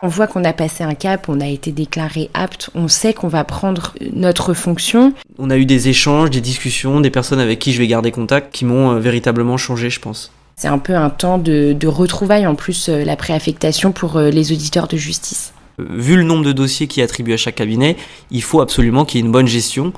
On 0.00 0.06
voit 0.06 0.28
qu'on 0.28 0.44
a 0.44 0.52
passé 0.52 0.84
un 0.84 0.94
cap, 0.94 1.28
on 1.28 1.40
a 1.40 1.48
été 1.48 1.72
déclaré 1.72 2.30
apte, 2.32 2.70
on 2.76 2.86
sait 2.86 3.12
qu'on 3.12 3.26
va 3.26 3.42
prendre 3.42 3.94
notre 4.12 4.54
fonction. 4.54 5.12
On 5.38 5.50
a 5.50 5.56
eu 5.56 5.66
des 5.66 5.88
échanges, 5.88 6.30
des 6.30 6.40
discussions, 6.40 7.00
des 7.00 7.10
personnes 7.10 7.40
avec 7.40 7.58
qui 7.58 7.72
je 7.72 7.78
vais 7.78 7.88
garder 7.88 8.12
contact 8.12 8.54
qui 8.54 8.64
m'ont 8.64 8.92
euh, 8.92 9.00
véritablement 9.00 9.56
changé, 9.56 9.90
je 9.90 9.98
pense. 9.98 10.30
C'est 10.54 10.68
un 10.68 10.78
peu 10.78 10.94
un 10.94 11.10
temps 11.10 11.38
de, 11.38 11.76
retrouvailles 11.86 12.46
en 12.46 12.54
plus, 12.54 12.88
euh, 12.88 13.04
la 13.04 13.16
préaffectation 13.16 13.90
pour 13.90 14.16
euh, 14.16 14.30
les 14.30 14.52
auditeurs 14.52 14.86
de 14.86 14.96
justice. 14.96 15.52
Vu 15.78 16.16
le 16.16 16.22
nombre 16.22 16.44
de 16.44 16.52
dossiers 16.52 16.86
qui 16.86 17.00
est 17.00 17.04
attribué 17.04 17.34
à 17.34 17.36
chaque 17.36 17.56
cabinet, 17.56 17.96
il 18.30 18.42
faut 18.42 18.60
absolument 18.60 19.04
qu'il 19.04 19.18
y 19.18 19.22
ait 19.22 19.26
une 19.26 19.32
bonne 19.32 19.48
gestion 19.48 19.92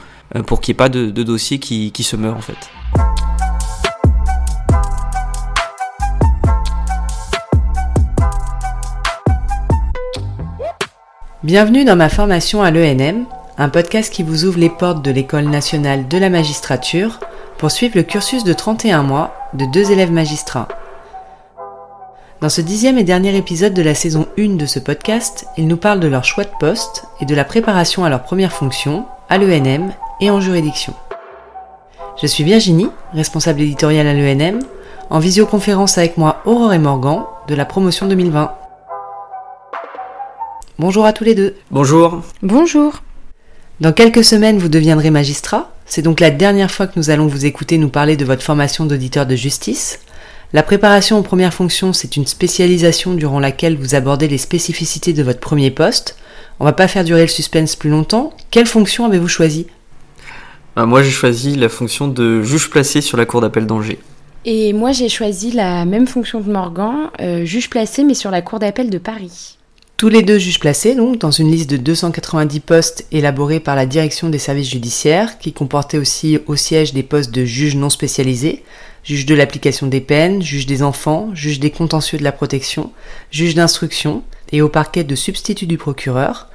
pour 0.47 0.61
qu'il 0.61 0.73
n'y 0.73 0.77
ait 0.77 0.85
pas 0.85 0.89
de, 0.89 1.11
dossiers 1.11 1.59
qui, 1.59 1.91
qui 1.91 2.05
se 2.05 2.17
meurent 2.17 2.37
en 2.37 2.43
fait. 2.43 3.30
Bienvenue 11.43 11.87
dans 11.87 11.97
ma 11.97 12.11
formation 12.11 12.63
à 12.63 12.71
l'ENM, 12.71 13.25
un 13.57 13.71
podcast 13.71 14.13
qui 14.13 14.23
vous 14.23 14.45
ouvre 14.45 14.59
les 14.59 14.69
portes 14.69 15.03
de 15.03 15.11
l'École 15.11 15.49
nationale 15.49 16.07
de 16.07 16.19
la 16.19 16.29
magistrature 16.29 17.19
pour 17.57 17.71
suivre 17.71 17.97
le 17.97 18.03
cursus 18.03 18.45
de 18.45 18.53
31 18.53 19.03
mois 19.03 19.35
de 19.55 19.65
deux 19.65 19.91
élèves 19.91 20.13
magistrats. 20.13 20.69
Dans 22.43 22.51
ce 22.51 22.61
dixième 22.61 22.99
et 22.99 23.05
dernier 23.05 23.35
épisode 23.35 23.73
de 23.73 23.81
la 23.81 23.95
saison 23.95 24.27
1 24.39 24.57
de 24.57 24.67
ce 24.67 24.79
podcast, 24.79 25.47
ils 25.57 25.67
nous 25.67 25.79
parlent 25.79 26.01
de 26.01 26.09
leur 26.09 26.25
choix 26.25 26.45
de 26.45 26.51
poste 26.61 27.07
et 27.23 27.25
de 27.25 27.35
la 27.35 27.45
préparation 27.45 28.05
à 28.05 28.11
leur 28.11 28.23
première 28.23 28.53
fonction 28.53 29.07
à 29.31 29.39
l'ENM 29.39 29.95
et 30.21 30.31
en 30.31 30.43
juridiction. 30.43 30.93
Je 32.21 32.27
suis 32.27 32.45
Virginie, 32.45 32.91
responsable 33.15 33.63
éditoriale 33.63 34.09
à 34.09 34.13
l'ENM, 34.13 34.59
en 35.09 35.19
visioconférence 35.19 35.97
avec 35.97 36.19
moi 36.19 36.43
Aurore 36.45 36.75
et 36.75 36.79
Morgan 36.79 37.23
de 37.49 37.55
la 37.55 37.65
promotion 37.65 38.07
2020. 38.09 38.60
Bonjour 40.81 41.05
à 41.05 41.13
tous 41.13 41.25
les 41.25 41.35
deux. 41.35 41.57
Bonjour. 41.71 42.23
Bonjour. 42.41 43.03
Dans 43.81 43.93
quelques 43.93 44.25
semaines, 44.25 44.57
vous 44.57 44.71
deviendrez 44.71 45.11
magistrat. 45.11 45.75
C'est 45.85 46.01
donc 46.01 46.21
la 46.21 46.31
dernière 46.31 46.71
fois 46.71 46.87
que 46.87 46.99
nous 46.99 47.11
allons 47.11 47.27
vous 47.27 47.45
écouter 47.45 47.77
nous 47.77 47.91
parler 47.91 48.17
de 48.17 48.25
votre 48.25 48.43
formation 48.43 48.87
d'auditeur 48.87 49.27
de 49.27 49.37
justice. 49.37 50.01
La 50.55 50.63
préparation 50.63 51.19
aux 51.19 51.23
premières 51.23 51.53
fonctions, 51.53 51.93
c'est 51.93 52.17
une 52.17 52.27
spécialisation 52.27 53.13
durant 53.13 53.41
laquelle 53.41 53.77
vous 53.77 53.95
abordez 53.95 54.27
les 54.27 54.39
spécificités 54.39 55.13
de 55.13 55.23
votre 55.23 55.39
premier 55.39 55.71
poste. 55.71 56.17
On 56.61 56.65
va 56.65 56.73
pas 56.73 56.89
faire 56.89 57.05
durer 57.05 57.21
le 57.21 57.29
suspense 57.29 57.77
plus 57.77 57.91
longtemps. 57.91 58.33
Quelle 58.51 58.65
fonction 58.65 59.05
avez-vous 59.05 59.29
choisi 59.29 59.67
euh, 60.79 60.87
Moi, 60.87 61.03
j'ai 61.03 61.11
choisi 61.11 61.57
la 61.57 61.69
fonction 61.69 62.09
de 62.09 62.41
juge 62.41 62.71
placé 62.71 63.03
sur 63.03 63.19
la 63.19 63.27
cour 63.27 63.43
d'appel 63.43 63.67
d'Angers. 63.67 63.99
Et 64.47 64.73
moi, 64.73 64.93
j'ai 64.93 65.11
choisi 65.11 65.51
la 65.51 65.85
même 65.85 66.07
fonction 66.07 66.41
de 66.41 66.51
Morgan, 66.51 67.11
euh, 67.21 67.45
juge 67.45 67.69
placé 67.69 68.03
mais 68.03 68.15
sur 68.15 68.31
la 68.31 68.41
cour 68.41 68.61
d'appel 68.61 68.89
de 68.89 68.97
Paris. 68.97 69.59
Tous 70.01 70.09
les 70.09 70.23
deux 70.23 70.39
juges 70.39 70.61
placés, 70.61 70.95
donc, 70.95 71.19
dans 71.19 71.31
une 71.31 71.51
liste 71.51 71.69
de 71.69 71.77
290 71.77 72.61
postes 72.61 73.05
élaborés 73.13 73.61
par 73.61 73.77
la 73.77 73.85
direction 73.85 74.31
des 74.31 74.39
services 74.39 74.71
judiciaires, 74.71 75.39
qui 75.39 75.53
comportait 75.53 75.99
aussi 75.99 76.39
au 76.47 76.57
siège 76.57 76.95
des 76.95 77.03
postes 77.03 77.33
de 77.33 77.45
juges 77.45 77.77
non 77.77 77.91
spécialisés, 77.91 78.65
juge 79.05 79.27
de 79.27 79.35
l'application 79.35 79.89
des 79.89 80.01
peines, 80.01 80.41
juge 80.41 80.65
des 80.65 80.83
enfants, 80.83 81.29
juge 81.35 81.61
des 81.61 81.71
contentieux 81.71 82.19
de 82.19 82.25
la 82.25 82.33
protection, 82.33 82.93
juge 83.31 83.55
d'instruction, 83.55 84.23
et 84.53 84.63
au 84.63 84.71
parquet 84.71 85.05
de 85.05 85.15
substitut 85.15 85.67
du 85.67 85.77
procureur. 85.77 86.49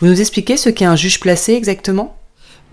Vous 0.00 0.08
nous 0.08 0.20
expliquez 0.20 0.56
ce 0.56 0.68
qu'est 0.68 0.84
un 0.84 0.96
juge 0.96 1.20
placé 1.20 1.52
exactement? 1.52 2.19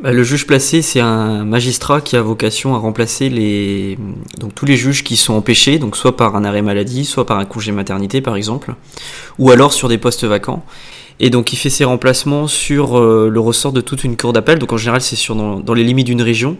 Le 0.03 0.23
juge 0.23 0.45
placé, 0.45 0.81
c'est 0.81 0.99
un 0.99 1.43
magistrat 1.43 2.01
qui 2.01 2.15
a 2.15 2.21
vocation 2.21 2.75
à 2.75 2.77
remplacer 2.77 3.29
les 3.29 3.97
donc 4.39 4.53
tous 4.53 4.65
les 4.65 4.77
juges 4.77 5.03
qui 5.03 5.17
sont 5.17 5.33
empêchés, 5.33 5.79
donc 5.79 5.97
soit 5.97 6.15
par 6.15 6.35
un 6.35 6.43
arrêt 6.43 6.61
maladie, 6.61 7.05
soit 7.05 7.25
par 7.25 7.39
un 7.39 7.45
congé 7.45 7.71
maternité 7.71 8.21
par 8.21 8.35
exemple, 8.35 8.75
ou 9.39 9.49
alors 9.51 9.73
sur 9.73 9.89
des 9.89 9.97
postes 9.97 10.23
vacants. 10.23 10.63
Et 11.19 11.31
donc 11.31 11.51
il 11.51 11.55
fait 11.55 11.71
ses 11.71 11.83
remplacements 11.83 12.45
sur 12.45 12.99
euh, 12.99 13.27
le 13.31 13.39
ressort 13.39 13.71
de 13.71 13.81
toute 13.81 14.03
une 14.03 14.15
cour 14.15 14.33
d'appel. 14.33 14.59
Donc 14.59 14.71
en 14.71 14.77
général 14.77 15.01
c'est 15.01 15.15
sur 15.15 15.35
dans, 15.35 15.73
les 15.73 15.83
limites 15.83 16.05
d'une 16.05 16.21
région. 16.21 16.57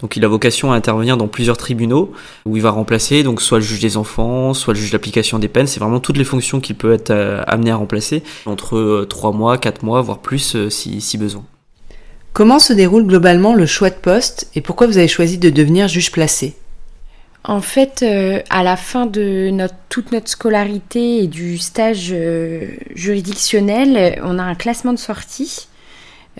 Donc 0.00 0.16
il 0.16 0.24
a 0.24 0.28
vocation 0.28 0.72
à 0.72 0.76
intervenir 0.76 1.18
dans 1.18 1.28
plusieurs 1.28 1.58
tribunaux 1.58 2.12
où 2.46 2.56
il 2.56 2.62
va 2.62 2.70
remplacer 2.70 3.22
donc 3.22 3.42
soit 3.42 3.58
le 3.58 3.64
juge 3.64 3.80
des 3.80 3.98
enfants, 3.98 4.54
soit 4.54 4.72
le 4.72 4.80
juge 4.80 4.92
d'application 4.92 5.38
des 5.38 5.48
peines. 5.48 5.66
C'est 5.66 5.80
vraiment 5.80 6.00
toutes 6.00 6.16
les 6.16 6.24
fonctions 6.24 6.60
qu'il 6.60 6.76
peut 6.76 6.94
être 6.94 7.10
euh, 7.10 7.42
amené 7.46 7.70
à 7.70 7.76
remplacer 7.76 8.22
entre 8.46 9.04
3 9.06 9.30
euh, 9.30 9.32
mois, 9.34 9.58
4 9.58 9.82
mois, 9.82 10.00
voire 10.00 10.20
plus 10.20 10.56
si, 10.70 11.02
si 11.02 11.18
besoin. 11.18 11.44
Comment 12.32 12.58
se 12.58 12.72
déroule 12.72 13.06
globalement 13.06 13.54
le 13.54 13.66
choix 13.66 13.90
de 13.90 13.96
poste 13.96 14.48
et 14.54 14.60
pourquoi 14.60 14.86
vous 14.86 14.98
avez 14.98 15.08
choisi 15.08 15.38
de 15.38 15.50
devenir 15.50 15.88
juge 15.88 16.12
placé? 16.12 16.56
En 17.44 17.60
fait, 17.60 18.02
euh, 18.02 18.42
à 18.50 18.62
la 18.62 18.76
fin 18.76 19.06
de 19.06 19.50
toute 19.88 20.12
notre 20.12 20.28
scolarité 20.28 21.22
et 21.22 21.26
du 21.28 21.56
stage 21.56 22.08
euh, 22.12 22.68
juridictionnel, 22.94 24.20
on 24.22 24.38
a 24.38 24.42
un 24.42 24.54
classement 24.54 24.92
de 24.92 24.98
sortie 24.98 25.68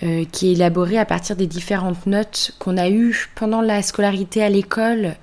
euh, 0.03 0.23
qui 0.31 0.49
est 0.49 0.51
élaboré 0.51 0.99
à 0.99 1.05
partir 1.05 1.35
des 1.35 1.47
différentes 1.47 2.05
notes 2.05 2.51
qu'on 2.59 2.77
a 2.77 2.89
eues 2.89 3.29
pendant 3.33 3.61
la 3.61 3.81
scolarité 3.81 4.43
à 4.43 4.49
l'école 4.49 5.15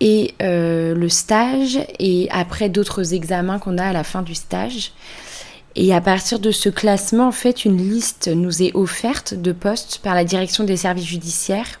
et 0.00 0.34
le 0.40 1.08
stage, 1.10 1.78
et 1.98 2.26
après 2.30 2.70
d'autres 2.70 3.12
examens 3.12 3.58
qu'on 3.58 3.76
a 3.76 3.84
à 3.84 3.92
la 3.92 4.02
fin 4.02 4.22
du 4.22 4.34
stage. 4.34 4.92
Et 5.76 5.94
à 5.94 6.00
partir 6.00 6.40
de 6.40 6.50
ce 6.50 6.68
classement, 6.68 7.28
en 7.28 7.32
fait, 7.32 7.64
une 7.64 7.76
liste 7.76 8.28
nous 8.28 8.62
est 8.62 8.74
offerte 8.74 9.34
de 9.34 9.52
postes 9.52 10.00
par 10.02 10.14
la 10.14 10.24
direction 10.24 10.64
des 10.64 10.76
services 10.76 11.06
judiciaires. 11.06 11.80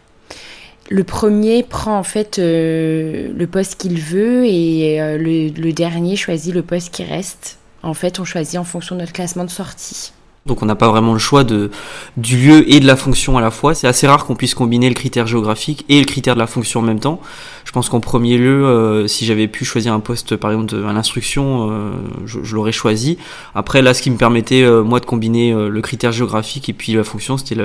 Le 0.88 1.04
premier 1.04 1.62
prend 1.62 1.98
en 1.98 2.02
fait 2.02 2.38
euh, 2.38 3.32
le 3.32 3.46
poste 3.46 3.80
qu'il 3.80 4.00
veut 4.00 4.44
et 4.44 5.00
euh, 5.00 5.18
le 5.18 5.72
dernier 5.72 6.16
choisit 6.16 6.52
le 6.52 6.62
poste 6.62 6.92
qui 6.92 7.04
reste. 7.04 7.58
En 7.82 7.94
fait, 7.94 8.20
on 8.20 8.24
choisit 8.24 8.58
en 8.58 8.64
fonction 8.64 8.96
de 8.96 9.00
notre 9.00 9.12
classement 9.12 9.44
de 9.44 9.50
sortie. 9.50 10.12
Donc 10.46 10.62
on 10.62 10.66
n'a 10.66 10.74
pas 10.74 10.88
vraiment 10.88 11.12
le 11.12 11.18
choix 11.18 11.44
de, 11.44 11.70
du 12.16 12.38
lieu 12.38 12.70
et 12.70 12.80
de 12.80 12.86
la 12.86 12.96
fonction 12.96 13.36
à 13.36 13.42
la 13.42 13.50
fois. 13.50 13.74
C'est 13.74 13.86
assez 13.86 14.06
rare 14.06 14.24
qu'on 14.24 14.34
puisse 14.34 14.54
combiner 14.54 14.88
le 14.88 14.94
critère 14.94 15.26
géographique 15.26 15.84
et 15.90 15.98
le 15.98 16.06
critère 16.06 16.34
de 16.34 16.40
la 16.40 16.46
fonction 16.46 16.80
en 16.80 16.82
même 16.82 16.98
temps. 16.98 17.20
Je 17.66 17.72
pense 17.72 17.90
qu'en 17.90 18.00
premier 18.00 18.38
lieu, 18.38 18.64
euh, 18.64 19.06
si 19.06 19.26
j'avais 19.26 19.48
pu 19.48 19.66
choisir 19.66 19.92
un 19.92 20.00
poste 20.00 20.36
par 20.36 20.50
exemple 20.50 20.74
à 20.88 20.92
l'instruction, 20.94 21.70
euh, 21.70 21.90
je, 22.24 22.54
l'aurais 22.54 22.72
choisi. 22.72 23.18
Après 23.54 23.82
là, 23.82 23.92
ce 23.92 24.00
qui 24.00 24.10
me 24.10 24.16
permettait 24.16 24.62
euh, 24.62 24.82
moi 24.82 24.98
de 24.98 25.04
combiner 25.04 25.52
le 25.52 25.80
critère 25.82 26.10
géographique 26.10 26.70
et 26.70 26.72
puis 26.72 26.94
la 26.94 27.04
fonction, 27.04 27.36
c'était 27.36 27.56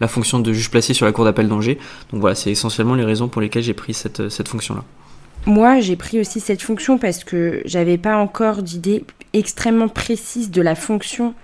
la 0.00 0.08
fonction 0.08 0.38
de 0.38 0.52
juge 0.52 0.70
placé 0.70 0.94
sur 0.94 1.06
la 1.06 1.12
cour 1.12 1.24
d'appel 1.24 1.48
d'Angers. 1.48 1.78
Donc 2.12 2.20
voilà, 2.20 2.36
c'est 2.36 2.52
essentiellement 2.52 2.94
les 2.94 3.04
raisons 3.04 3.26
pour 3.26 3.42
lesquelles 3.42 3.64
j'ai 3.64 3.74
pris 3.74 3.94
cette, 3.94 4.28
cette 4.28 4.46
fonction-là. 4.46 4.84
Moi, 5.44 5.80
j'ai 5.80 5.96
pris 5.96 6.20
aussi 6.20 6.38
cette 6.38 6.62
fonction 6.62 6.98
parce 6.98 7.24
que 7.24 7.62
j'avais 7.64 7.98
pas 7.98 8.16
encore 8.16 8.62
d'idée 8.62 9.04
extrêmement 9.32 9.88
précise 9.88 10.52
de 10.52 10.62
la 10.62 10.76
fonction 10.76 11.34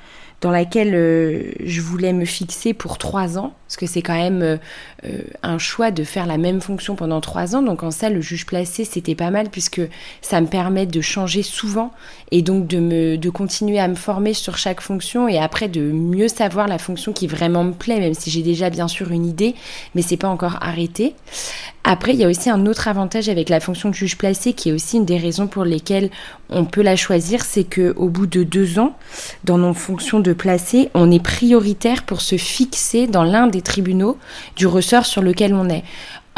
dans 0.41 0.51
laquelle 0.53 0.95
euh, 0.95 1.51
je 1.65 1.81
voulais 1.81 2.13
me 2.13 2.25
fixer 2.25 2.73
pour 2.73 2.97
trois 2.99 3.39
ans, 3.39 3.55
parce 3.67 3.77
que 3.77 3.87
c'est 3.87 4.03
quand 4.03 4.15
même 4.15 4.43
euh, 4.43 4.57
euh, 5.05 5.23
un 5.43 5.59
choix 5.59 5.91
de 5.91 6.05
faire 6.05 6.27
la 6.27 6.39
même 6.39 6.61
fonction 6.61 6.95
pendant 6.95 7.21
trois 7.21 7.57
ans. 7.57 7.63
Donc 7.63 7.83
en 7.83 7.91
ça, 7.91 8.09
le 8.09 8.21
juge 8.21 8.47
placé, 8.47 8.85
c'était 8.85 9.17
pas 9.17 9.31
mal 9.31 9.51
puisque 9.51 9.81
ça 10.23 10.41
me 10.41 10.47
permet 10.47 10.87
de 10.87 11.01
changer 11.01 11.43
souvent 11.43 11.93
et 12.31 12.43
donc 12.43 12.69
de, 12.69 12.79
me, 12.79 13.17
de 13.17 13.31
continuer 13.31 13.81
à 13.81 13.89
me 13.89 13.97
former 13.97 14.33
sur 14.33 14.59
chaque 14.59 14.81
fonction 14.81 15.27
et 15.27 15.39
après 15.39 15.69
de 15.69 15.81
mieux 15.81 16.29
savoir 16.29 16.69
la 16.69 16.79
fonction 16.79 17.13
qui 17.13 17.27
vraiment 17.27 17.65
me 17.65 17.73
plaît, 17.73 17.99
même 17.99 18.15
si 18.15 18.31
j'ai 18.31 18.43
déjà 18.43 18.71
bien 18.71 18.87
sûr 18.87 19.11
une 19.11 19.27
idée, 19.27 19.57
mais 19.97 20.03
c'est 20.03 20.17
pas 20.17 20.29
encore 20.29 20.59
arrêté. 20.61 21.15
Après, 21.91 22.13
il 22.13 22.21
y 22.21 22.25
a 22.25 22.29
aussi 22.29 22.51
un 22.51 22.67
autre 22.67 22.87
avantage 22.87 23.31
avec 23.31 23.49
la 23.49 23.61
fonction 23.61 23.89
de 23.89 23.95
juge 23.95 24.19
placé 24.19 24.53
qui 24.53 24.69
est 24.69 24.73
aussi 24.73 24.99
une 24.99 25.07
des 25.07 25.17
raisons 25.17 25.47
pour 25.47 25.65
lesquelles 25.65 26.11
on 26.51 26.67
peut 26.67 26.83
la 26.83 26.97
choisir, 26.97 27.43
c'est 27.43 27.65
que 27.65 27.95
au 27.97 28.11
bout 28.11 28.27
de 28.27 28.43
deux 28.43 28.79
ans, 28.79 28.95
dans 29.45 29.57
nos 29.57 29.73
fonctions 29.73 30.21
de 30.21 30.35
placé, 30.35 30.91
on 30.93 31.11
est 31.11 31.23
prioritaire 31.23 32.03
pour 32.03 32.21
se 32.21 32.37
fixer 32.37 33.07
dans 33.07 33.23
l'un 33.23 33.47
des 33.47 33.63
tribunaux 33.63 34.19
du 34.55 34.67
ressort 34.67 35.07
sur 35.07 35.23
lequel 35.23 35.55
on 35.55 35.71
est. 35.71 35.83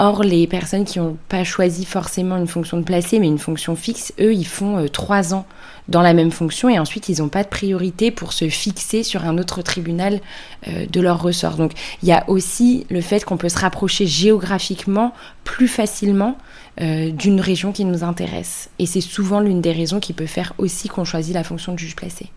Or, 0.02 0.22
les 0.22 0.46
personnes 0.46 0.86
qui 0.86 0.98
n'ont 0.98 1.18
pas 1.28 1.44
choisi 1.44 1.84
forcément 1.84 2.38
une 2.38 2.46
fonction 2.46 2.78
de 2.78 2.82
placé, 2.84 3.18
mais 3.18 3.26
une 3.26 3.38
fonction 3.38 3.76
fixe, 3.76 4.14
eux, 4.18 4.32
ils 4.32 4.46
font 4.46 4.78
euh, 4.78 4.88
trois 4.88 5.34
ans 5.34 5.44
dans 5.88 6.00
la 6.00 6.14
même 6.14 6.30
fonction 6.30 6.70
et 6.70 6.78
ensuite, 6.78 7.10
ils 7.10 7.20
n'ont 7.20 7.28
pas 7.28 7.42
de 7.42 7.50
priorité 7.50 8.10
pour 8.10 8.32
se 8.32 8.48
fixer 8.48 9.02
sur 9.02 9.26
un 9.26 9.36
autre 9.36 9.60
tribunal 9.60 10.20
euh, 10.68 10.86
de 10.86 11.02
leur 11.02 11.20
ressort. 11.20 11.56
Donc, 11.56 11.72
il 12.02 12.08
y 12.08 12.12
a 12.12 12.24
aussi 12.30 12.86
le 12.88 13.02
fait 13.02 13.26
qu'on 13.26 13.36
peut 13.36 13.50
se 13.50 13.58
rapprocher 13.58 14.06
géographiquement 14.06 15.12
plus 15.44 15.68
facilement 15.68 16.38
euh, 16.80 17.10
d'une 17.10 17.42
région 17.42 17.70
qui 17.70 17.84
nous 17.84 18.02
intéresse. 18.02 18.70
Et 18.78 18.86
c'est 18.86 19.02
souvent 19.02 19.40
l'une 19.40 19.60
des 19.60 19.72
raisons 19.72 20.00
qui 20.00 20.14
peut 20.14 20.24
faire 20.24 20.54
aussi 20.56 20.88
qu'on 20.88 21.04
choisit 21.04 21.34
la 21.34 21.44
fonction 21.44 21.74
de 21.74 21.78
juge 21.78 21.94
placé. 21.94 22.30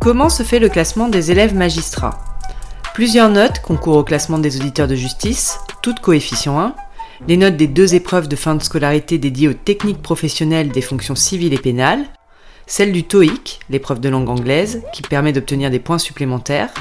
Comment 0.00 0.30
se 0.30 0.44
fait 0.44 0.60
le 0.60 0.70
classement 0.70 1.08
des 1.08 1.30
élèves 1.30 1.54
magistrats? 1.54 2.33
Plusieurs 2.94 3.28
notes 3.28 3.58
concourent 3.58 3.96
au 3.96 4.04
classement 4.04 4.38
des 4.38 4.56
auditeurs 4.56 4.86
de 4.86 4.94
justice, 4.94 5.58
toutes 5.82 5.98
coefficient 5.98 6.56
1, 6.56 6.76
les 7.26 7.36
notes 7.36 7.56
des 7.56 7.66
deux 7.66 7.96
épreuves 7.96 8.28
de 8.28 8.36
fin 8.36 8.54
de 8.54 8.62
scolarité 8.62 9.18
dédiées 9.18 9.48
aux 9.48 9.52
techniques 9.52 10.00
professionnelles 10.00 10.68
des 10.68 10.80
fonctions 10.80 11.16
civiles 11.16 11.54
et 11.54 11.58
pénales, 11.58 12.04
celle 12.68 12.92
du 12.92 13.02
TOEIC, 13.02 13.58
l'épreuve 13.68 13.98
de 13.98 14.08
langue 14.08 14.28
anglaise, 14.28 14.82
qui 14.92 15.02
permet 15.02 15.32
d'obtenir 15.32 15.72
des 15.72 15.80
points 15.80 15.98
supplémentaires, 15.98 16.72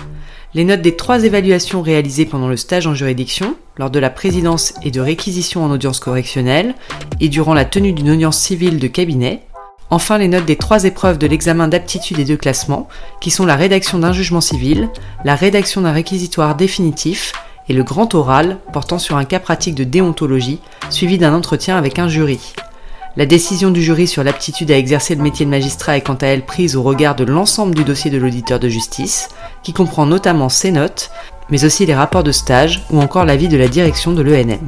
les 0.54 0.66
notes 0.66 0.84
des 0.84 0.96
trois 0.96 1.24
évaluations 1.24 1.82
réalisées 1.82 2.28
pendant 2.28 2.48
le 2.48 2.58
stage 2.58 2.86
en 2.86 2.94
juridiction, 2.94 3.56
lors 3.78 3.90
de 3.90 3.98
la 3.98 4.12
présidence 4.12 4.76
et 4.84 4.92
de 4.92 5.02
réquisition 5.02 5.66
en 5.66 5.72
audience 5.72 6.00
correctionnelle, 6.00 6.76
et 7.22 7.28
durant 7.28 7.56
la 7.56 7.66
tenue 7.66 7.92
d'une 7.92 8.12
audience 8.12 8.38
civile 8.38 8.78
de 8.78 8.88
cabinet, 8.88 9.42
enfin 9.94 10.18
les 10.18 10.28
notes 10.28 10.46
des 10.46 10.56
trois 10.56 10.86
épreuves 10.86 11.20
de 11.20 11.28
l'examen 11.28 11.68
d'aptitude 11.68 12.20
et 12.20 12.26
de 12.26 12.36
classement, 12.36 12.88
qui 13.22 13.30
sont 13.30 13.46
la 13.46 13.56
rédaction 13.56 14.00
d'un 14.00 14.12
jugement 14.12 14.42
civil, 14.42 14.90
la 15.24 15.36
rédaction 15.36 15.82
d'un 15.82 15.92
réquisitoire 15.92 16.56
définitif 16.56 17.34
et 17.70 17.74
le 17.74 17.84
grand 17.84 18.16
oral 18.16 18.58
portant 18.74 18.98
sur 18.98 19.18
un 19.18 19.26
cas 19.26 19.40
pratique 19.40 19.76
de 19.76 19.84
déontologie, 19.84 20.60
suivi 20.90 21.18
d'un 21.18 21.34
entretien 21.34 21.78
avec 21.78 22.00
un 22.00 22.08
jury. 22.08 22.54
La 23.16 23.28
décision 23.28 23.70
du 23.70 23.84
jury 23.84 24.08
sur 24.08 24.24
l'aptitude 24.24 24.72
à 24.72 24.78
exercer 24.78 25.14
le 25.14 25.22
métier 25.22 25.46
de 25.46 25.52
magistrat 25.52 25.98
est 25.98 26.02
quant 26.02 26.16
à 26.16 26.26
elle 26.26 26.46
prise 26.46 26.76
au 26.76 26.82
regard 26.82 27.16
de 27.16 27.24
l'ensemble 27.24 27.76
du 27.76 27.84
dossier 27.84 28.10
de 28.10 28.18
l'auditeur 28.18 28.60
de 28.60 28.70
justice, 28.70 29.30
qui 29.62 29.74
comprend 29.74 30.08
notamment 30.08 30.50
ses 30.50 30.72
notes, 30.72 31.12
mais 31.52 31.66
aussi 31.66 31.86
les 31.86 31.94
rapports 31.94 32.24
de 32.24 32.32
stage 32.32 32.84
ou 32.90 33.00
encore 33.00 33.26
l'avis 33.26 33.48
de 33.48 33.58
la 33.58 33.68
direction 33.68 34.12
de 34.12 34.24
l'ENM. 34.24 34.66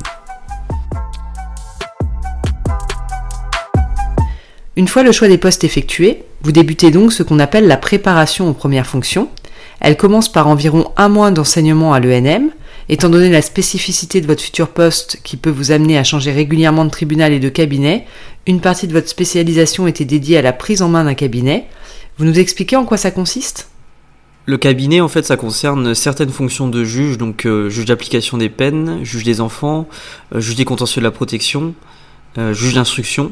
Une 4.77 4.87
fois 4.87 5.03
le 5.03 5.11
choix 5.11 5.27
des 5.27 5.37
postes 5.37 5.63
effectué, 5.63 6.23
vous 6.41 6.51
débutez 6.51 6.91
donc 6.91 7.13
ce 7.13 7.23
qu'on 7.23 7.39
appelle 7.39 7.67
la 7.67 7.77
préparation 7.77 8.49
aux 8.49 8.53
premières 8.53 8.87
fonctions. 8.87 9.29
Elle 9.79 9.97
commence 9.97 10.31
par 10.31 10.47
environ 10.47 10.91
un 10.97 11.09
mois 11.09 11.31
d'enseignement 11.31 11.93
à 11.93 11.99
l'ENM, 11.99 12.51
Étant 12.87 13.09
donné 13.09 13.29
la 13.29 13.41
spécificité 13.41 14.21
de 14.21 14.27
votre 14.27 14.43
futur 14.43 14.69
poste 14.69 15.19
qui 15.23 15.37
peut 15.37 15.49
vous 15.49 15.71
amener 15.71 15.97
à 15.97 16.03
changer 16.03 16.31
régulièrement 16.31 16.85
de 16.85 16.91
tribunal 16.91 17.33
et 17.33 17.39
de 17.39 17.49
cabinet, 17.49 18.05
une 18.45 18.61
partie 18.61 18.87
de 18.87 18.93
votre 18.93 19.09
spécialisation 19.09 19.87
était 19.87 20.05
dédiée 20.05 20.37
à 20.37 20.43
la 20.43 20.53
prise 20.53 20.83
en 20.83 20.89
main 20.89 21.03
d'un 21.03 21.15
cabinet. 21.15 21.65
Vous 22.17 22.25
nous 22.25 22.37
expliquez 22.37 22.75
en 22.75 22.85
quoi 22.85 22.97
ça 22.97 23.09
consiste? 23.09 23.69
Le 24.45 24.59
cabinet, 24.59 25.01
en 25.01 25.07
fait, 25.07 25.25
ça 25.25 25.35
concerne 25.35 25.95
certaines 25.95 26.29
fonctions 26.29 26.67
de 26.67 26.83
juge, 26.83 27.17
donc 27.17 27.47
euh, 27.47 27.69
juge 27.69 27.85
d'application 27.85 28.37
des 28.37 28.49
peines, 28.49 29.03
juge 29.03 29.23
des 29.23 29.41
enfants, 29.41 29.87
euh, 30.35 30.39
juge 30.39 30.55
des 30.55 30.65
contentieux 30.65 31.01
de 31.01 31.05
la 31.05 31.11
protection, 31.11 31.73
euh, 32.37 32.53
juge 32.53 32.75
d'instruction, 32.75 33.31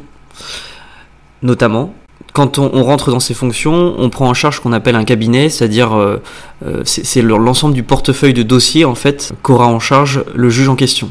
notamment 1.44 1.94
quand 2.34 2.57
on, 2.57 2.84
rentre 2.84 3.12
dans 3.12 3.19
ces 3.19 3.36
fonctions, 3.36 3.94
on 3.98 4.10
prend 4.10 4.28
en 4.28 4.34
charge 4.34 4.56
ce 4.56 4.62
qu'on 4.62 4.74
appelle 4.74 4.95
un 4.95 5.04
cabinet, 5.04 5.50
c'est-à-dire 5.50 5.94
euh, 5.94 6.18
euh, 6.66 6.81
c'est 6.84 7.22
l'ensemble 7.22 7.75
du 7.75 7.84
portefeuille 7.84 8.34
de 8.34 8.42
dossiers 8.42 8.86
en 8.86 8.95
fait 8.95 9.34
qu'aura 9.44 9.68
en 9.68 9.80
charge 9.80 10.24
le 10.34 10.50
juge 10.50 10.68
en 10.68 10.75
question. 10.75 11.10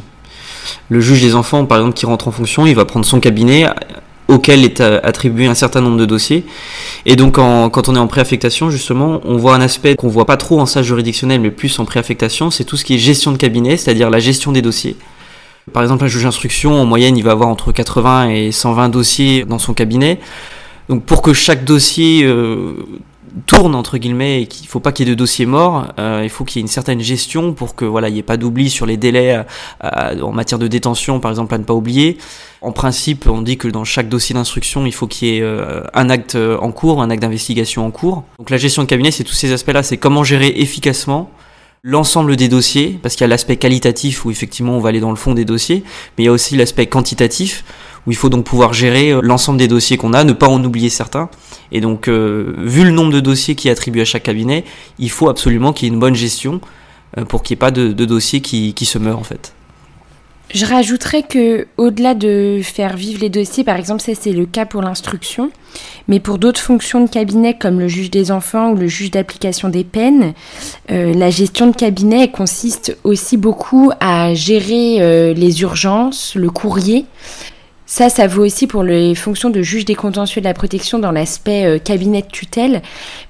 Le 0.88 1.00
juge 1.00 1.22
des 1.22 1.36
enfants, 1.36 1.64
par 1.64 1.78
exemple, 1.78 1.94
qui 1.94 2.06
rentre 2.06 2.26
en 2.26 2.32
fonction, 2.32 2.66
il 2.66 2.74
va 2.74 2.84
prendre 2.84 3.04
son 3.04 3.20
cabinet 3.20 3.66
auquel 4.26 4.64
est 4.64 4.80
attribué 4.80 5.46
un 5.46 5.54
certain 5.54 5.80
nombre 5.80 5.98
de 5.98 6.06
dossiers. 6.06 6.44
Et 7.04 7.16
donc, 7.16 7.34
quand 7.34 7.88
on 7.88 7.96
est 7.96 7.98
en 7.98 8.06
préaffectation, 8.06 8.70
justement, 8.70 9.20
on 9.24 9.36
voit 9.36 9.54
un 9.54 9.60
aspect 9.60 9.96
qu'on 9.96 10.08
voit 10.08 10.24
pas 10.24 10.36
trop 10.36 10.60
en 10.60 10.66
stage 10.66 10.86
juridictionnel, 10.86 11.40
mais 11.40 11.50
plus 11.50 11.78
en 11.78 11.84
préaffectation, 11.84 12.50
c'est 12.50 12.64
tout 12.64 12.76
ce 12.76 12.84
qui 12.84 12.94
est 12.94 12.98
gestion 12.98 13.32
de 13.32 13.36
cabinet, 13.36 13.76
c'est-à-dire 13.76 14.08
la 14.08 14.20
gestion 14.20 14.52
des 14.52 14.62
dossiers. 14.62 14.96
Par 15.72 15.82
exemple, 15.82 16.04
un 16.04 16.08
juge 16.08 16.24
d'instruction, 16.24 16.80
en 16.80 16.84
moyenne, 16.84 17.16
il 17.16 17.22
va 17.22 17.32
avoir 17.32 17.48
entre 17.48 17.70
80 17.70 18.30
et 18.30 18.52
120 18.52 18.88
dossiers 18.88 19.44
dans 19.44 19.58
son 19.60 19.74
cabinet. 19.74 20.18
Donc 20.88 21.04
pour 21.04 21.22
que 21.22 21.32
chaque 21.32 21.64
dossier 21.64 22.24
euh, 22.24 22.74
tourne 23.46 23.76
entre 23.76 23.98
guillemets 23.98 24.42
et 24.42 24.46
qu'il 24.46 24.66
ne 24.66 24.68
faut 24.68 24.80
pas 24.80 24.90
qu'il 24.90 25.06
y 25.06 25.10
ait 25.10 25.14
de 25.14 25.18
dossiers 25.18 25.46
morts, 25.46 25.86
euh, 25.98 26.22
il 26.24 26.30
faut 26.30 26.44
qu'il 26.44 26.56
y 26.56 26.60
ait 26.60 26.62
une 26.62 26.68
certaine 26.68 27.00
gestion 27.00 27.52
pour 27.52 27.76
que 27.76 27.84
voilà 27.84 28.08
il 28.08 28.14
n'y 28.14 28.18
ait 28.18 28.24
pas 28.24 28.36
d'oubli 28.36 28.68
sur 28.68 28.84
les 28.84 28.96
délais 28.96 29.44
euh, 29.84 30.20
en 30.20 30.32
matière 30.32 30.58
de 30.58 30.66
détention 30.66 31.20
par 31.20 31.30
exemple 31.30 31.54
à 31.54 31.58
ne 31.58 31.64
pas 31.64 31.74
oublier. 31.74 32.18
En 32.60 32.72
principe, 32.72 33.28
on 33.28 33.42
dit 33.42 33.56
que 33.56 33.68
dans 33.68 33.84
chaque 33.84 34.08
dossier 34.08 34.34
d'instruction, 34.34 34.84
il 34.86 34.92
faut 34.92 35.06
qu'il 35.06 35.28
y 35.28 35.38
ait 35.38 35.44
un 35.94 36.10
acte 36.10 36.36
en 36.36 36.70
cours, 36.72 37.02
un 37.02 37.10
acte 37.10 37.22
d'investigation 37.22 37.86
en 37.86 37.90
cours. 37.90 38.24
Donc 38.38 38.50
la 38.50 38.56
gestion 38.56 38.82
de 38.82 38.88
cabinet, 38.88 39.10
c'est 39.10 39.24
tous 39.24 39.34
ces 39.34 39.52
aspects-là, 39.52 39.82
c'est 39.82 39.96
comment 39.96 40.22
gérer 40.22 40.52
efficacement 40.56 41.30
l'ensemble 41.84 42.36
des 42.36 42.48
dossiers, 42.48 42.98
parce 43.02 43.14
qu'il 43.14 43.22
y 43.22 43.24
a 43.24 43.28
l'aspect 43.28 43.56
qualitatif 43.56 44.24
où 44.24 44.30
effectivement 44.30 44.76
on 44.76 44.80
va 44.80 44.90
aller 44.90 45.00
dans 45.00 45.10
le 45.10 45.16
fond 45.16 45.34
des 45.34 45.44
dossiers, 45.44 45.82
mais 46.16 46.24
il 46.24 46.26
y 46.26 46.28
a 46.28 46.32
aussi 46.32 46.56
l'aspect 46.56 46.86
quantitatif 46.86 47.64
où 48.06 48.10
il 48.10 48.16
faut 48.16 48.28
donc 48.28 48.44
pouvoir 48.44 48.72
gérer 48.72 49.10
euh, 49.10 49.20
l'ensemble 49.22 49.58
des 49.58 49.68
dossiers 49.68 49.96
qu'on 49.96 50.12
a, 50.12 50.24
ne 50.24 50.32
pas 50.32 50.48
en 50.48 50.62
oublier 50.64 50.90
certains. 50.90 51.28
Et 51.70 51.80
donc, 51.80 52.08
euh, 52.08 52.54
vu 52.58 52.84
le 52.84 52.90
nombre 52.90 53.12
de 53.12 53.20
dossiers 53.20 53.54
qui 53.54 53.68
est 53.68 53.70
attribué 53.70 54.02
à 54.02 54.04
chaque 54.04 54.24
cabinet, 54.24 54.64
il 54.98 55.10
faut 55.10 55.28
absolument 55.28 55.72
qu'il 55.72 55.88
y 55.88 55.90
ait 55.90 55.94
une 55.94 56.00
bonne 56.00 56.14
gestion 56.14 56.60
euh, 57.18 57.24
pour 57.24 57.42
qu'il 57.42 57.54
n'y 57.54 57.58
ait 57.58 57.60
pas 57.60 57.70
de, 57.70 57.92
dossiers 57.92 58.40
qui, 58.40 58.74
qui 58.74 58.86
se 58.86 58.98
meurent 58.98 59.18
en 59.18 59.24
fait. 59.24 59.52
Je 60.54 60.66
rajouterais 60.66 61.22
que 61.22 61.66
au-delà 61.76 62.14
de 62.14 62.60
faire 62.62 62.96
vivre 62.96 63.20
les 63.20 63.30
dossiers, 63.30 63.64
par 63.64 63.76
exemple, 63.76 64.02
ça 64.02 64.12
c'est 64.14 64.32
le 64.32 64.46
cas 64.46 64.66
pour 64.66 64.82
l'instruction, 64.82 65.50
mais 66.08 66.20
pour 66.20 66.38
d'autres 66.38 66.60
fonctions 66.60 67.02
de 67.02 67.08
cabinet 67.08 67.54
comme 67.54 67.80
le 67.80 67.88
juge 67.88 68.10
des 68.10 68.30
enfants 68.30 68.70
ou 68.70 68.76
le 68.76 68.86
juge 68.86 69.10
d'application 69.10 69.70
des 69.70 69.84
peines, 69.84 70.34
la 70.90 71.30
gestion 71.30 71.68
de 71.68 71.74
cabinet 71.74 72.30
consiste 72.30 72.96
aussi 73.02 73.38
beaucoup 73.38 73.92
à 74.00 74.34
gérer 74.34 75.32
les 75.34 75.62
urgences, 75.62 76.34
le 76.34 76.50
courrier, 76.50 77.06
ça, 77.94 78.08
ça 78.08 78.26
vaut 78.26 78.42
aussi 78.42 78.66
pour 78.66 78.84
les 78.84 79.14
fonctions 79.14 79.50
de 79.50 79.60
juge 79.60 79.84
des 79.84 79.94
contentieux 79.94 80.40
de 80.40 80.46
la 80.46 80.54
protection 80.54 80.98
dans 80.98 81.12
l'aspect 81.12 81.66
euh, 81.66 81.78
cabinet 81.78 82.22
de 82.22 82.26
tutelle, 82.26 82.80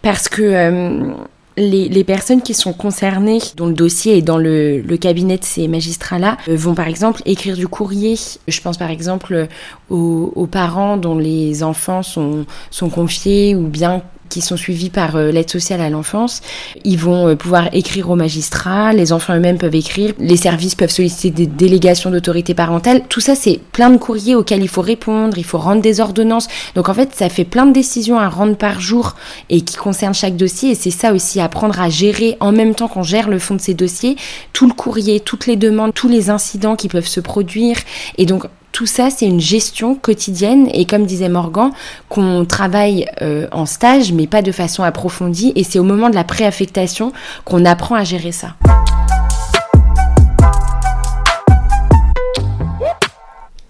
parce 0.02 0.28
que 0.28 1.10
euh, 1.58 1.88
les, 1.88 2.04
personnes 2.04 2.42
qui 2.42 2.54
sont 2.54 2.72
concernées, 2.72 3.38
dont 3.56 3.66
le 3.66 3.74
dossier 3.74 4.18
est 4.18 4.22
dans 4.22 4.38
le, 4.38 4.82
cabinet 5.00 5.38
de 5.38 5.44
ces 5.44 5.68
magistrats-là, 5.68 6.36
euh, 6.48 6.56
vont 6.56 6.74
par 6.74 6.88
exemple 6.88 7.22
écrire 7.24 7.56
du 7.56 7.68
courrier. 7.68 8.16
Je 8.48 8.60
pense 8.60 8.76
par 8.76 8.90
exemple 8.90 9.48
aux, 9.90 10.32
aux 10.34 10.46
parents 10.46 10.96
dont 10.96 11.18
les 11.18 11.62
enfants 11.62 12.02
sont 12.02 12.46
confiés 12.90 13.54
ou 13.54 13.66
bien 13.66 14.02
qui 14.32 14.40
sont 14.40 14.56
suivis 14.56 14.88
par 14.88 15.16
euh, 15.16 15.30
l'aide 15.30 15.50
sociale 15.50 15.82
à 15.82 15.90
l'enfance, 15.90 16.40
ils 16.84 16.98
vont 16.98 17.28
euh, 17.28 17.34
pouvoir 17.36 17.68
écrire 17.74 18.08
aux 18.08 18.16
magistrats, 18.16 18.94
les 18.94 19.12
enfants 19.12 19.36
eux-mêmes 19.36 19.58
peuvent 19.58 19.74
écrire, 19.74 20.14
les 20.18 20.38
services 20.38 20.74
peuvent 20.74 20.90
solliciter 20.90 21.30
des 21.30 21.46
délégations 21.46 22.10
d'autorité 22.10 22.54
parentale. 22.54 23.02
Tout 23.10 23.20
ça, 23.20 23.34
c'est 23.34 23.60
plein 23.72 23.90
de 23.90 23.98
courriers 23.98 24.34
auxquels 24.34 24.62
il 24.62 24.68
faut 24.68 24.80
répondre, 24.80 25.36
il 25.36 25.44
faut 25.44 25.58
rendre 25.58 25.82
des 25.82 26.00
ordonnances. 26.00 26.48
Donc 26.74 26.88
en 26.88 26.94
fait, 26.94 27.14
ça 27.14 27.28
fait 27.28 27.44
plein 27.44 27.66
de 27.66 27.74
décisions 27.74 28.18
à 28.18 28.30
rendre 28.30 28.56
par 28.56 28.80
jour 28.80 29.16
et 29.50 29.60
qui 29.60 29.76
concernent 29.76 30.14
chaque 30.14 30.36
dossier. 30.36 30.70
Et 30.70 30.74
c'est 30.74 30.90
ça 30.90 31.12
aussi, 31.12 31.38
apprendre 31.38 31.78
à 31.78 31.90
gérer 31.90 32.38
en 32.40 32.52
même 32.52 32.74
temps 32.74 32.88
qu'on 32.88 33.02
gère 33.02 33.28
le 33.28 33.38
fond 33.38 33.54
de 33.54 33.60
ces 33.60 33.74
dossiers, 33.74 34.16
tout 34.54 34.66
le 34.66 34.72
courrier, 34.72 35.20
toutes 35.20 35.46
les 35.46 35.56
demandes, 35.56 35.92
tous 35.92 36.08
les 36.08 36.30
incidents 36.30 36.74
qui 36.74 36.88
peuvent 36.88 37.06
se 37.06 37.20
produire. 37.20 37.76
Et 38.16 38.24
donc 38.24 38.46
tout 38.72 38.86
ça, 38.86 39.10
c'est 39.10 39.26
une 39.26 39.40
gestion 39.40 39.94
quotidienne 39.94 40.68
et 40.72 40.86
comme 40.86 41.04
disait 41.04 41.28
Morgan, 41.28 41.70
qu'on 42.08 42.46
travaille 42.46 43.06
euh, 43.20 43.46
en 43.52 43.66
stage, 43.66 44.12
mais 44.12 44.26
pas 44.26 44.40
de 44.40 44.50
façon 44.50 44.82
approfondie. 44.82 45.52
Et 45.54 45.62
c'est 45.62 45.78
au 45.78 45.84
moment 45.84 46.08
de 46.08 46.14
la 46.14 46.24
préaffectation 46.24 47.12
qu'on 47.44 47.66
apprend 47.66 47.94
à 47.94 48.04
gérer 48.04 48.32
ça. 48.32 48.56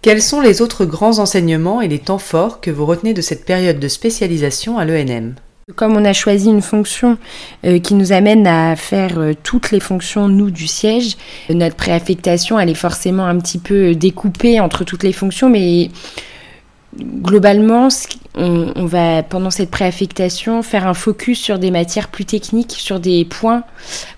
Quels 0.03 0.23
sont 0.23 0.41
les 0.41 0.63
autres 0.63 0.85
grands 0.85 1.19
enseignements 1.19 1.81
et 1.81 1.89
les 1.89 1.99
temps 1.99 2.19
forts 2.19 2.61
que 2.61 2.71
vous 2.71 2.87
retenez 2.87 3.13
de 3.13 3.21
cette 3.21 3.45
période 3.45 3.79
de 3.79 3.89
spécialisation 3.89 4.79
à 4.79 4.85
l'ENM 4.85 5.35
comme 5.77 5.97
on 5.97 6.05
a 6.05 6.13
choisi 6.13 6.49
une 6.49 6.63
fonction 6.63 7.19
euh, 7.65 7.79
qui 7.79 7.95
nous 7.95 8.13
amène 8.13 8.47
à 8.47 8.75
faire 8.77 9.19
euh, 9.19 9.33
toutes 9.43 9.71
les 9.71 9.81
fonctions, 9.81 10.29
nous, 10.29 10.51
du 10.51 10.67
siège, 10.67 11.17
notre 11.51 11.77
préaffectation, 11.77 12.59
elle 12.59 12.71
est 12.71 12.75
forcément 12.75 13.27
un 13.27 13.39
petit 13.39 13.59
peu 13.59 13.95
découpée 13.95 14.61
entre 14.61 14.85
toutes 14.85 15.05
les 15.05 15.13
fonctions, 15.13 15.49
mais 15.49 15.91
globalement, 16.99 17.89
on, 18.35 18.87
va, 18.87 19.23
pendant 19.23 19.51
cette 19.51 19.71
préaffectation, 19.71 20.63
faire 20.63 20.87
un 20.87 20.95
focus 20.95 21.39
sur 21.39 21.59
des 21.59 21.71
matières 21.71 22.09
plus 22.09 22.25
techniques, 22.25 22.73
sur 22.73 22.99
des 22.99 23.27
points 23.27 23.63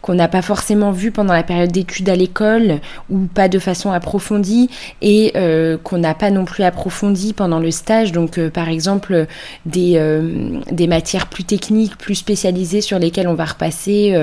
qu'on 0.02 0.14
n'a 0.14 0.28
pas 0.28 0.42
forcément 0.42 0.92
vus 0.92 1.11
pendant 1.11 1.33
la 1.33 1.42
période 1.42 1.73
d'études 1.73 2.09
à 2.09 2.14
l'école 2.14 2.80
ou 3.11 3.21
pas 3.26 3.49
de 3.49 3.59
façon 3.59 3.90
approfondie 3.90 4.71
et 5.02 5.33
euh, 5.35 5.78
qu'on 5.83 5.99
n'a 5.99 6.14
pas 6.14 6.30
non 6.30 6.44
plus 6.44 6.62
approfondi 6.62 7.33
pendant 7.33 7.59
le 7.59 7.73
stage. 7.73 8.12
Donc, 8.12 8.38
euh, 8.38 8.50
par 8.50 8.68
exemple, 8.68 9.26
des, 9.66 9.94
euh, 9.97 10.61
des 10.71 10.87
matières 10.87 11.26
plus 11.26 11.44
techniques, 11.44 11.97
plus 11.97 12.14
spécialisées 12.14 12.83
sur 12.83 13.00
lesquelles 13.00 13.28
on 13.28 13.35
va 13.35 13.47
repasser 13.47 14.14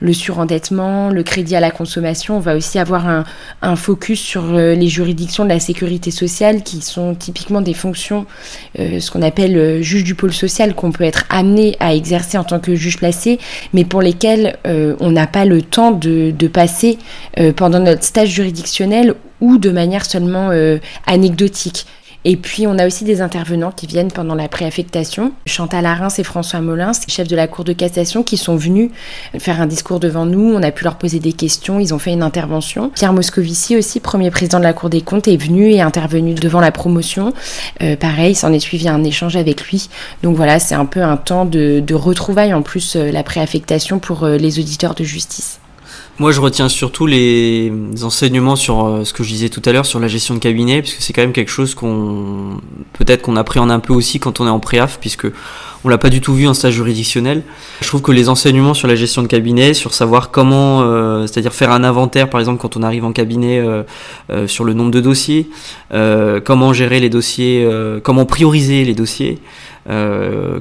le 0.00 0.12
surendettement, 0.12 1.08
le 1.10 1.22
crédit 1.22 1.56
à 1.56 1.60
la 1.60 1.70
consommation. 1.70 2.36
On 2.36 2.40
va 2.40 2.54
aussi 2.54 2.78
avoir 2.78 3.08
un, 3.08 3.24
un 3.62 3.76
focus 3.76 4.20
sur 4.20 4.52
les 4.52 4.88
juridictions 4.88 5.44
de 5.44 5.48
la 5.48 5.60
sécurité 5.60 6.10
sociale 6.10 6.62
qui 6.62 6.82
sont 6.82 7.14
typiquement 7.14 7.60
des 7.60 7.74
fonctions, 7.74 8.26
ce 8.76 9.10
qu'on 9.10 9.22
appelle 9.22 9.37
le 9.46 9.80
juge 9.82 10.02
du 10.02 10.16
pôle 10.16 10.32
social 10.32 10.74
qu'on 10.74 10.90
peut 10.90 11.04
être 11.04 11.24
amené 11.30 11.76
à 11.78 11.94
exercer 11.94 12.36
en 12.38 12.44
tant 12.44 12.58
que 12.58 12.74
juge 12.74 12.96
placé, 12.96 13.38
mais 13.72 13.84
pour 13.84 14.02
lesquels 14.02 14.58
euh, 14.66 14.96
on 14.98 15.12
n'a 15.12 15.26
pas 15.26 15.44
le 15.44 15.62
temps 15.62 15.92
de, 15.92 16.32
passer 16.52 16.98
euh, 17.38 17.52
pendant 17.52 17.78
notre 17.78 18.02
stage 18.02 18.30
juridictionnel 18.30 19.14
ou 19.40 19.58
de 19.58 19.70
manière 19.70 20.04
seulement 20.04 20.48
euh, 20.50 20.78
anecdotique. 21.06 21.86
Et 22.30 22.36
puis 22.36 22.66
on 22.66 22.78
a 22.78 22.86
aussi 22.86 23.04
des 23.04 23.22
intervenants 23.22 23.72
qui 23.72 23.86
viennent 23.86 24.12
pendant 24.12 24.34
la 24.34 24.48
préaffectation. 24.48 25.32
Chantal 25.46 25.86
Arins 25.86 26.10
et 26.18 26.22
François 26.22 26.60
Molins, 26.60 26.92
chefs 27.08 27.26
de 27.26 27.34
la 27.34 27.48
Cour 27.48 27.64
de 27.64 27.72
cassation, 27.72 28.22
qui 28.22 28.36
sont 28.36 28.54
venus 28.54 28.90
faire 29.38 29.62
un 29.62 29.66
discours 29.66 29.98
devant 29.98 30.26
nous. 30.26 30.52
On 30.52 30.62
a 30.62 30.70
pu 30.70 30.84
leur 30.84 30.96
poser 30.96 31.20
des 31.20 31.32
questions, 31.32 31.80
ils 31.80 31.94
ont 31.94 31.98
fait 31.98 32.12
une 32.12 32.22
intervention. 32.22 32.90
Pierre 32.90 33.14
Moscovici 33.14 33.78
aussi, 33.78 33.98
premier 33.98 34.30
président 34.30 34.58
de 34.58 34.64
la 34.64 34.74
Cour 34.74 34.90
des 34.90 35.00
comptes, 35.00 35.26
est 35.26 35.38
venu 35.38 35.70
et 35.70 35.80
intervenu 35.80 36.34
devant 36.34 36.60
la 36.60 36.70
promotion. 36.70 37.32
Euh, 37.80 37.96
pareil, 37.96 38.34
s'en 38.34 38.52
est 38.52 38.58
suivi 38.58 38.90
un 38.90 39.04
échange 39.04 39.36
avec 39.36 39.62
lui. 39.62 39.88
Donc 40.22 40.36
voilà, 40.36 40.58
c'est 40.58 40.74
un 40.74 40.84
peu 40.84 41.02
un 41.02 41.16
temps 41.16 41.46
de, 41.46 41.82
retrouvailles 41.94 42.52
en 42.52 42.60
plus 42.60 42.96
euh, 42.96 43.10
la 43.10 43.22
préaffectation 43.22 44.00
pour 44.00 44.24
euh, 44.24 44.36
les 44.36 44.58
auditeurs 44.58 44.94
de 44.94 45.02
justice. 45.02 45.60
Moi, 46.18 46.32
je 46.32 46.40
retiens 46.40 46.68
surtout 46.68 47.06
les 47.06 47.72
enseignements 48.02 48.56
sur 48.56 48.84
euh, 48.84 49.04
ce 49.04 49.12
que 49.12 49.22
je 49.22 49.28
disais 49.28 49.48
tout 49.50 49.62
à 49.64 49.72
l'heure 49.72 49.86
sur 49.86 50.00
la 50.00 50.08
gestion 50.08 50.34
de 50.34 50.40
cabinet, 50.40 50.82
puisque 50.82 51.00
c'est 51.00 51.12
quand 51.12 51.22
même 51.22 51.32
quelque 51.32 51.50
chose 51.50 51.76
qu'on 51.76 52.60
peut-être 52.92 53.22
qu'on 53.22 53.36
appréhende 53.36 53.70
un 53.70 53.78
peu 53.78 53.92
aussi 53.92 54.18
quand 54.18 54.40
on 54.40 54.46
est 54.46 54.50
en 54.50 54.58
préaf, 54.58 54.98
puisque 55.00 55.28
on 55.84 55.88
l'a 55.88 55.98
pas 55.98 56.10
du 56.10 56.20
tout 56.20 56.34
vu 56.34 56.46
en 56.46 56.54
stage 56.54 56.74
juridictionnel. 56.74 57.42
Je 57.80 57.86
trouve 57.86 58.02
que 58.02 58.12
les 58.12 58.28
enseignements 58.28 58.74
sur 58.74 58.88
la 58.88 58.94
gestion 58.94 59.22
de 59.22 59.26
cabinet, 59.26 59.74
sur 59.74 59.94
savoir 59.94 60.30
comment, 60.30 60.82
euh, 60.82 61.26
c'est-à-dire 61.26 61.54
faire 61.54 61.70
un 61.70 61.84
inventaire, 61.84 62.28
par 62.30 62.40
exemple, 62.40 62.60
quand 62.60 62.76
on 62.76 62.82
arrive 62.82 63.04
en 63.04 63.12
cabinet 63.12 63.58
euh, 63.58 64.46
sur 64.46 64.64
le 64.64 64.74
nombre 64.74 64.90
de 64.90 65.00
dossiers, 65.00 65.48
comment 66.44 66.72
gérer 66.72 67.00
les 67.00 67.10
dossiers, 67.10 67.68
comment 68.02 68.26
prioriser 68.26 68.84
les 68.84 68.94
dossiers, 68.94 69.38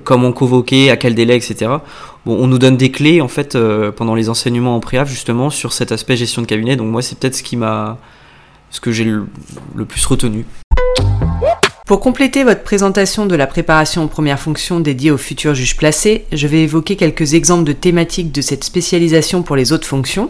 comment 0.04 0.32
convoquer, 0.32 0.92
à 0.92 0.98
quel 0.98 1.16
délai, 1.16 1.36
etc 1.36 1.78
on 2.28 2.48
nous 2.48 2.58
donne 2.58 2.78
des 2.78 2.92
clés 2.92 3.22
en 3.22 3.28
fait 3.28 3.56
euh, 3.56 3.92
pendant 3.92 4.16
les 4.16 4.30
enseignements 4.30 4.76
en 4.76 4.80
préaf 4.80 5.10
justement 5.10 5.50
sur 5.50 5.74
cet 5.74 5.92
aspect 5.92 6.18
gestion 6.18 6.42
de 6.42 6.48
cabinet. 6.48 6.76
Donc 6.76 6.88
moi 6.88 7.02
c'est 7.02 7.18
peut-être 7.18 7.36
ce 7.36 7.44
qui 7.44 7.58
m'a, 7.58 7.98
ce 8.70 8.80
que 8.80 8.92
j'ai 8.92 9.06
le, 9.06 9.26
plus 9.86 10.06
retenu. 10.06 10.46
Pour 11.88 12.02
compléter 12.02 12.44
votre 12.44 12.64
présentation 12.64 13.28
de 13.28 13.36
la 13.38 13.48
préparation 13.48 14.04
aux 14.04 14.08
premières 14.10 14.42
fonctions 14.42 14.82
dédiée 14.82 15.10
aux 15.10 15.18
futurs 15.18 15.56
juges 15.56 15.78
placés, 15.78 16.26
je 16.34 16.46
vais 16.46 16.64
évoquer 16.64 16.98
quelques 16.98 17.34
exemples 17.34 17.64
de 17.64 17.72
thématiques 17.72 18.34
de 18.34 18.42
cette 18.42 18.66
spécialisation 18.66 19.42
pour 19.42 19.56
les 19.56 19.72
autres 19.72 19.88
fonctions. 19.88 20.30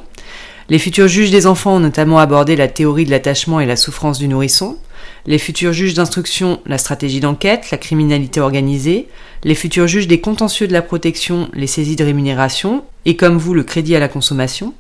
Les 0.70 0.78
futurs 0.78 1.08
juges 1.08 1.32
des 1.32 1.48
enfants 1.48 1.78
ont 1.78 1.80
notamment 1.80 2.20
abordé 2.20 2.56
la 2.56 2.68
théorie 2.68 3.06
de 3.06 3.10
l'attachement 3.10 3.60
et 3.60 3.66
la 3.66 3.76
souffrance 3.76 4.20
du 4.20 4.28
nourrisson, 4.28 4.78
les 5.26 5.40
futurs 5.40 5.74
juges 5.74 5.96
d'instruction, 5.96 6.60
la 6.68 6.78
stratégie 6.78 7.22
d'enquête, 7.22 7.72
la 7.72 7.80
criminalité 7.80 8.40
organisée, 8.40 9.08
les 9.44 9.56
futurs 9.56 9.88
juges 9.88 10.08
des 10.08 10.22
contentieux 10.22 10.68
de 10.68 10.74
la 10.74 10.84
protection, 10.84 11.50
les 11.56 11.66
saisies 11.66 11.96
de 11.96 12.04
rémunération, 12.04 12.84
et 13.06 13.16
comme 13.16 13.38
vous, 13.38 13.56
le 13.56 13.64
crédit 13.64 13.96
à 13.96 14.00
la 14.00 14.10
consommation, 14.10 14.76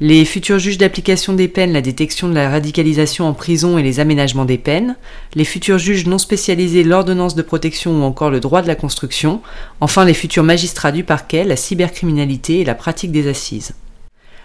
les 0.00 0.24
futurs 0.24 0.60
juges 0.60 0.78
d'application 0.78 1.32
des 1.32 1.48
peines, 1.48 1.72
la 1.72 1.80
détection 1.80 2.28
de 2.28 2.34
la 2.34 2.50
radicalisation 2.50 3.26
en 3.26 3.32
prison 3.32 3.78
et 3.78 3.82
les 3.82 3.98
aménagements 3.98 4.44
des 4.44 4.58
peines, 4.58 4.96
les 5.34 5.44
futurs 5.44 5.78
juges 5.78 6.06
non 6.06 6.18
spécialisés, 6.18 6.84
l'ordonnance 6.84 7.34
de 7.34 7.42
protection 7.42 8.00
ou 8.00 8.04
encore 8.04 8.30
le 8.30 8.38
droit 8.38 8.62
de 8.62 8.68
la 8.68 8.76
construction, 8.76 9.40
enfin 9.80 10.04
les 10.04 10.14
futurs 10.14 10.44
magistrats 10.44 10.92
du 10.92 11.02
parquet, 11.02 11.42
la 11.42 11.56
cybercriminalité 11.56 12.60
et 12.60 12.64
la 12.64 12.76
pratique 12.76 13.10
des 13.10 13.28
assises. 13.28 13.74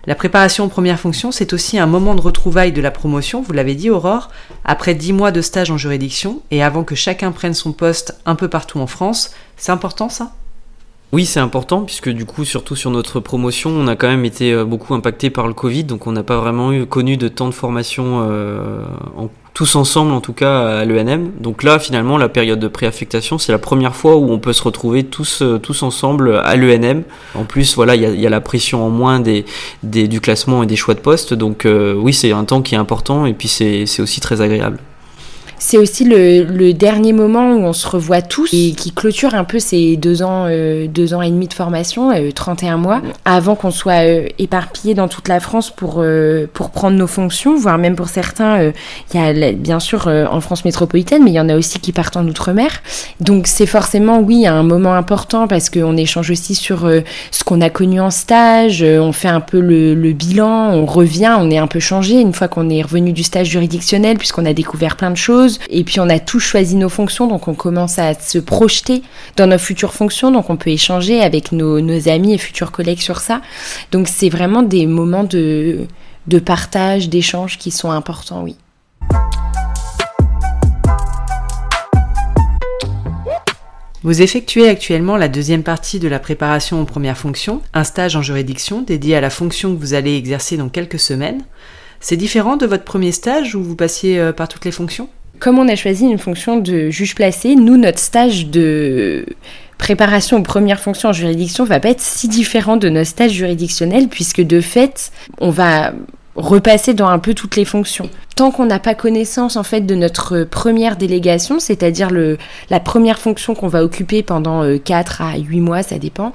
La 0.05 0.15
préparation 0.15 0.65
aux 0.65 0.69
premières 0.69 0.99
fonctions, 0.99 1.31
c'est 1.31 1.53
aussi 1.53 1.77
un 1.77 1.85
moment 1.85 2.15
de 2.15 2.21
retrouvailles 2.21 2.73
de 2.73 2.81
la 2.81 2.91
promotion, 2.91 3.41
vous 3.41 3.53
l'avez 3.53 3.75
dit 3.75 3.91
Aurore, 3.91 4.31
après 4.65 4.95
dix 4.95 5.13
mois 5.13 5.31
de 5.31 5.41
stage 5.41 5.71
en 5.71 5.77
juridiction 5.77 6.41
et 6.49 6.63
avant 6.63 6.83
que 6.83 6.95
chacun 6.95 7.31
prenne 7.31 7.53
son 7.53 7.73
poste 7.73 8.15
un 8.25 8.35
peu 8.35 8.47
partout 8.47 8.79
en 8.79 8.87
France. 8.87 9.31
C'est 9.55 9.71
important 9.71 10.09
ça? 10.09 10.33
Oui, 11.13 11.27
c'est 11.27 11.39
important 11.39 11.81
puisque 11.81 12.09
du 12.09 12.25
coup, 12.25 12.43
surtout 12.43 12.75
sur 12.75 12.89
notre 12.89 13.19
promotion, 13.19 13.69
on 13.69 13.87
a 13.87 13.95
quand 13.95 14.07
même 14.07 14.25
été 14.25 14.51
euh, 14.51 14.65
beaucoup 14.65 14.95
impacté 14.95 15.29
par 15.29 15.47
le 15.47 15.53
Covid, 15.53 15.83
donc 15.83 16.07
on 16.07 16.11
n'a 16.11 16.23
pas 16.23 16.37
vraiment 16.37 16.73
eu 16.73 16.87
connu 16.87 17.17
de 17.17 17.27
temps 17.27 17.47
de 17.47 17.53
formation 17.53 18.27
euh, 18.27 18.83
tous 19.53 19.75
ensemble 19.75 20.11
en 20.11 20.21
tout 20.21 20.33
cas 20.33 20.79
à 20.79 20.85
l'ENM. 20.85 21.29
Donc 21.39 21.61
là 21.61 21.77
finalement 21.77 22.17
la 22.17 22.29
période 22.29 22.59
de 22.59 22.67
préaffectation 22.67 23.37
c'est 23.37 23.51
la 23.51 23.59
première 23.59 23.95
fois 23.95 24.15
où 24.15 24.31
on 24.31 24.39
peut 24.39 24.53
se 24.53 24.63
retrouver 24.63 25.03
tous 25.03 25.43
euh, 25.43 25.59
tous 25.59 25.83
ensemble 25.83 26.35
à 26.43 26.55
l'ENM. 26.55 27.03
En 27.35 27.43
plus 27.43 27.75
voilà 27.75 27.93
il 27.95 28.19
y 28.19 28.25
a, 28.25 28.29
la 28.31 28.41
pression 28.41 28.83
en 28.83 28.89
moins 28.89 29.19
des, 29.19 29.45
du 29.83 30.19
classement 30.19 30.63
et 30.63 30.65
des 30.65 30.75
choix 30.75 30.95
de 30.95 30.99
poste 30.99 31.35
donc 31.35 31.67
oui 31.67 32.13
c'est 32.13 32.31
un 32.31 32.43
temps 32.43 32.63
qui 32.63 32.73
est 32.73 32.79
important 32.79 33.27
et 33.27 33.33
puis 33.33 33.47
c'est 33.47 34.01
aussi 34.01 34.19
très 34.19 34.41
agréable. 34.41 34.79
C'est 35.65 35.77
aussi 35.77 36.03
le, 36.03 36.73
dernier 36.73 37.13
moment 37.13 37.53
où 37.53 37.59
on 37.63 37.71
se 37.71 37.87
revoit 37.87 38.21
tous 38.21 38.49
et 38.51 38.73
qui 38.73 38.91
clôture 38.91 39.33
un 39.33 39.45
peu 39.45 39.59
ces 39.59 39.95
deux 39.95 40.21
ans, 40.21 40.45
euh, 40.49 40.87
deux 40.87 41.13
ans 41.13 41.21
et 41.21 41.29
demi 41.29 41.47
de 41.47 41.53
formation, 41.53 42.11
31 42.35 42.73
euh, 42.73 42.77
mois, 42.77 43.01
avant 43.23 43.55
qu'on 43.55 43.71
soit 43.71 44.05
euh, 44.05 44.27
éparpillés 44.39 44.93
dans 44.93 45.07
toute 45.07 45.29
la 45.29 45.39
France 45.39 45.69
pour, 45.69 46.03
pour 46.51 46.69
prendre 46.71 46.97
nos 46.97 47.07
fonctions, 47.07 47.55
voire 47.55 47.77
même 47.77 47.95
pour 47.95 48.09
certains, 48.09 48.73
il 49.13 49.19
y 49.19 49.23
a 49.23 49.53
bien 49.53 49.79
sûr 49.79 50.07
en 50.07 50.41
France 50.41 50.65
métropolitaine, 50.65 51.23
mais 51.23 51.31
il 51.31 51.35
y 51.35 51.39
en 51.39 51.47
a 51.47 51.55
aussi 51.55 51.79
qui 51.79 51.93
partent 51.93 52.17
en 52.17 52.27
Outre-mer. 52.27 52.81
Donc 53.21 53.47
c'est 53.47 53.65
forcément, 53.65 54.19
oui, 54.19 54.45
un 54.45 54.63
moment 54.63 54.95
important 54.95 55.47
parce 55.47 55.69
qu'on 55.69 55.95
échange 55.95 56.29
aussi 56.29 56.55
sur 56.55 56.89
ce 57.31 57.43
qu'on 57.45 57.61
a 57.61 57.69
connu 57.69 58.01
en 58.01 58.11
stage, 58.11 58.83
on 58.83 59.13
fait 59.13 59.29
un 59.29 59.39
peu 59.39 59.61
le 59.61 60.11
bilan, 60.11 60.73
on 60.73 60.85
revient, 60.85 61.37
on 61.39 61.49
est 61.49 61.57
un 61.57 61.67
peu 61.67 61.79
changé 61.79 62.19
une 62.19 62.33
fois 62.33 62.49
qu'on 62.49 62.69
est 62.69 62.81
revenu 62.81 63.13
du 63.13 63.23
stage 63.23 63.47
juridictionnel 63.47 64.17
puisqu'on 64.17 64.45
a 64.45 64.53
découvert 64.53 64.97
plein 64.97 65.11
de 65.11 65.17
choses 65.17 65.52
et 65.69 65.83
puis 65.83 65.99
on 65.99 66.09
a 66.09 66.19
tous 66.19 66.39
choisi 66.39 66.75
nos 66.75 66.89
fonctions, 66.89 67.27
donc 67.27 67.47
on 67.47 67.53
commence 67.53 67.99
à 67.99 68.13
se 68.13 68.37
projeter 68.37 69.03
dans 69.37 69.47
nos 69.47 69.57
futures 69.57 69.93
fonctions, 69.93 70.31
donc 70.31 70.49
on 70.49 70.57
peut 70.57 70.69
échanger 70.69 71.21
avec 71.21 71.51
nos, 71.51 71.77
amis 72.07 72.33
et 72.33 72.37
futurs 72.37 72.71
collègues 72.71 73.01
sur 73.01 73.19
ça. 73.19 73.41
Donc 73.91 74.07
c'est 74.07 74.29
vraiment 74.29 74.63
des 74.63 74.85
moments 74.85 75.23
de, 75.23 75.87
partage, 76.45 77.09
d'échange 77.09 77.57
qui 77.57 77.71
sont 77.71 77.91
importants, 77.91 78.43
oui. 78.43 78.57
Vous 84.03 84.21
effectuez 84.21 84.67
actuellement 84.67 85.15
la 85.15 85.29
deuxième 85.29 85.63
partie 85.63 85.97
de 85.97 86.09
la 86.09 86.19
préparation 86.19 86.81
aux 86.81 86.85
premières 86.85 87.17
fonctions, 87.17 87.61
un 87.73 87.85
stage 87.85 88.17
en 88.17 88.21
juridiction 88.21 88.81
dédié 88.81 89.15
à 89.15 89.21
la 89.21 89.29
fonction 89.29 89.73
que 89.73 89.79
vous 89.79 89.93
allez 89.93 90.17
exercer 90.17 90.57
dans 90.57 90.67
quelques 90.67 90.99
semaines. 90.99 91.41
C'est 92.01 92.17
différent 92.17 92.57
de 92.57 92.65
votre 92.65 92.83
premier 92.83 93.13
stage 93.13 93.55
où 93.55 93.63
vous 93.63 93.77
passiez 93.77 94.19
euh, 94.19 94.33
par 94.33 94.49
toutes 94.49 94.65
les 94.65 94.73
fonctions? 94.73 95.07
Comme 95.39 95.59
on 95.59 95.67
a 95.67 95.75
choisi 95.75 96.05
une 96.05 96.17
fonction 96.17 96.57
de 96.57 96.89
juge 96.89 97.15
placé, 97.15 97.55
nous, 97.55 97.77
notre 97.77 97.99
stage 97.99 98.47
de 98.47 99.25
préparation 99.77 100.37
aux 100.37 100.43
premières 100.43 100.79
fonctions 100.79 101.09
en 101.09 101.13
juridiction 101.13 101.65
va 101.65 101.79
pas 101.79 101.89
être 101.89 102.01
si 102.01 102.29
différent 102.29 102.77
de 102.77 102.89
notre 102.89 103.09
stage 103.09 103.31
juridictionnel, 103.31 104.07
puisque 104.07 104.41
de 104.41 104.61
fait, 104.61 105.11
on 105.39 105.49
va 105.49 105.93
repasser 106.35 106.93
dans 106.93 107.07
un 107.07 107.19
peu 107.19 107.33
toutes 107.33 107.55
les 107.55 107.65
fonctions. 107.65 108.09
Tant 108.35 108.49
qu'on 108.49 108.65
n'a 108.65 108.79
pas 108.79 108.95
connaissance 108.95 109.55
en 109.55 109.61
fait 109.61 109.81
de 109.81 109.93
notre 109.93 110.43
première 110.43 110.95
délégation, 110.95 111.59
c'est-à-dire 111.59 112.09
la 112.69 112.79
première 112.79 113.19
fonction 113.19 113.53
qu'on 113.53 113.67
va 113.67 113.83
occuper 113.83 114.23
pendant 114.23 114.63
4 114.79 115.21
euh, 115.21 115.25
à 115.25 115.37
8 115.37 115.59
mois, 115.59 115.83
ça 115.83 115.99
dépend, 115.99 116.33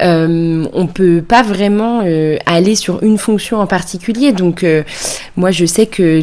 euh, 0.00 0.66
on 0.72 0.86
peut 0.86 1.22
pas 1.26 1.42
vraiment 1.42 2.00
euh, 2.04 2.38
aller 2.46 2.74
sur 2.74 3.02
une 3.02 3.18
fonction 3.18 3.58
en 3.58 3.66
particulier. 3.66 4.32
Donc 4.32 4.64
euh, 4.64 4.82
moi 5.36 5.50
je 5.50 5.66
sais 5.66 5.86
que 5.86 6.22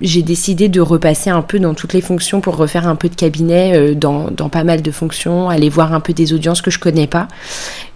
j'ai 0.00 0.22
décidé 0.22 0.68
de 0.68 0.80
repasser 0.80 1.30
un 1.30 1.42
peu 1.42 1.58
dans 1.58 1.74
toutes 1.74 1.92
les 1.92 2.00
fonctions 2.00 2.40
pour 2.40 2.56
refaire 2.56 2.86
un 2.86 2.96
peu 2.96 3.08
de 3.08 3.14
cabinet 3.14 3.76
euh, 3.76 3.94
dans, 3.94 4.30
dans, 4.30 4.48
pas 4.48 4.64
mal 4.64 4.82
de 4.82 4.90
fonctions, 4.90 5.48
aller 5.48 5.68
voir 5.68 5.92
un 5.92 6.00
peu 6.00 6.12
des 6.12 6.32
audiences 6.32 6.62
que 6.62 6.70
je 6.70 6.78
connais 6.78 7.06
pas. 7.06 7.28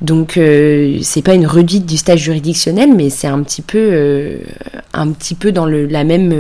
Donc 0.00 0.36
euh, 0.36 0.98
c'est 1.02 1.22
pas 1.22 1.34
une 1.34 1.46
redite 1.46 1.86
du 1.86 1.96
stage 1.96 2.20
juridictionnel, 2.20 2.94
mais 2.94 3.10
c'est 3.10 3.26
un 3.26 3.42
petit 3.42 3.62
peu 3.62 3.78
euh, 3.78 4.38
un 4.92 5.10
petit 5.12 5.34
peu 5.34 5.52
dans 5.52 5.66
le, 5.66 5.86
la 5.86 6.04
même 6.04 6.34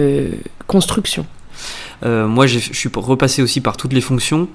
construction. 0.66 1.26
moi, 2.04 2.46
je 2.46 2.58
suis 2.58 2.90
repassé 2.94 3.42
aussi 3.42 3.60
par 3.60 3.76
toutes 3.76 3.92
les 3.92 4.00
fonctions. 4.00 4.48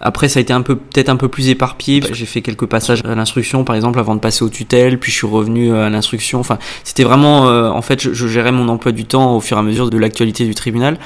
Après, 0.00 0.28
ça 0.28 0.38
a 0.38 0.42
été 0.42 0.52
un 0.52 0.62
peu, 0.62 0.76
peut-être 0.76 1.08
un 1.08 1.16
peu 1.16 1.28
plus 1.28 1.48
éparpillé. 1.48 2.02
J'ai 2.12 2.26
fait 2.26 2.42
quelques 2.42 2.66
passages 2.66 3.02
à 3.04 3.14
l'instruction, 3.14 3.64
par 3.64 3.76
exemple, 3.76 3.98
avant 3.98 4.14
de 4.14 4.20
passer 4.20 4.44
aux 4.44 4.48
tutelles, 4.48 4.98
puis 4.98 5.12
je 5.12 5.16
suis 5.16 5.26
revenu 5.26 5.72
euh, 5.72 5.86
à 5.86 5.90
l'instruction. 5.90 6.40
Enfin, 6.40 6.58
c'était 6.82 7.04
vraiment, 7.04 7.48
euh, 7.48 7.68
en 7.68 7.82
fait, 7.82 8.00
je, 8.00 8.26
gérais 8.26 8.52
mon 8.52 8.68
emploi 8.68 8.92
du 8.92 9.04
temps 9.04 9.36
au 9.36 9.40
fur 9.40 9.56
et 9.56 9.60
à 9.60 9.62
mesure 9.62 9.90
de 9.90 9.98
l'actualité 9.98 10.44
du 10.44 10.54
tribunal. 10.54 10.98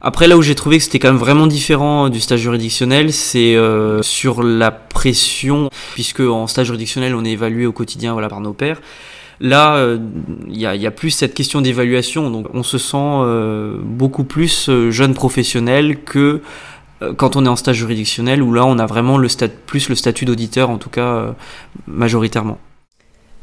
Après, 0.00 0.28
là 0.28 0.36
où 0.36 0.42
j'ai 0.42 0.54
trouvé 0.54 0.78
que 0.78 0.84
c'était 0.84 1.00
quand 1.00 1.08
même 1.08 1.16
vraiment 1.16 1.46
différent 1.46 2.08
du 2.08 2.20
stage 2.20 2.40
juridictionnel, 2.40 3.12
c'est 3.12 3.56
euh, 3.56 4.02
sur 4.02 4.42
la 4.42 4.70
pression, 4.70 5.70
puisque 5.94 6.20
en 6.20 6.46
stage 6.46 6.66
juridictionnel, 6.66 7.14
on 7.14 7.24
est 7.24 7.32
évalué 7.32 7.66
au 7.66 7.72
quotidien, 7.72 8.12
voilà, 8.12 8.28
par 8.28 8.40
nos 8.40 8.52
pairs. 8.52 8.80
Là, 9.40 9.96
il 10.48 10.56
y, 10.56 10.66
a, 10.66 10.90
plus 10.90 11.10
cette 11.10 11.32
question 11.32 11.60
d'évaluation, 11.60 12.28
donc 12.28 12.48
on 12.54 12.64
se 12.64 12.76
sent 12.76 13.80
beaucoup 13.84 14.24
plus 14.24 14.68
jeune 14.90 15.14
professionnel 15.14 16.02
que 16.02 16.18
euh, 16.18 16.40
quand 17.16 17.36
on 17.36 17.44
est 17.44 17.48
en 17.48 17.56
stage 17.56 17.76
juridictionnel, 17.76 18.42
où 18.42 18.52
là 18.52 18.64
on 18.64 18.78
a 18.78 18.86
vraiment 18.86 19.18
le 19.18 19.28
plus 19.66 19.88
le 19.88 19.94
statut 19.94 20.24
d'auditeur, 20.24 20.70
en 20.70 20.78
tout 20.78 20.90
cas 20.90 21.06
euh, 21.06 21.30
majoritairement. 21.86 22.58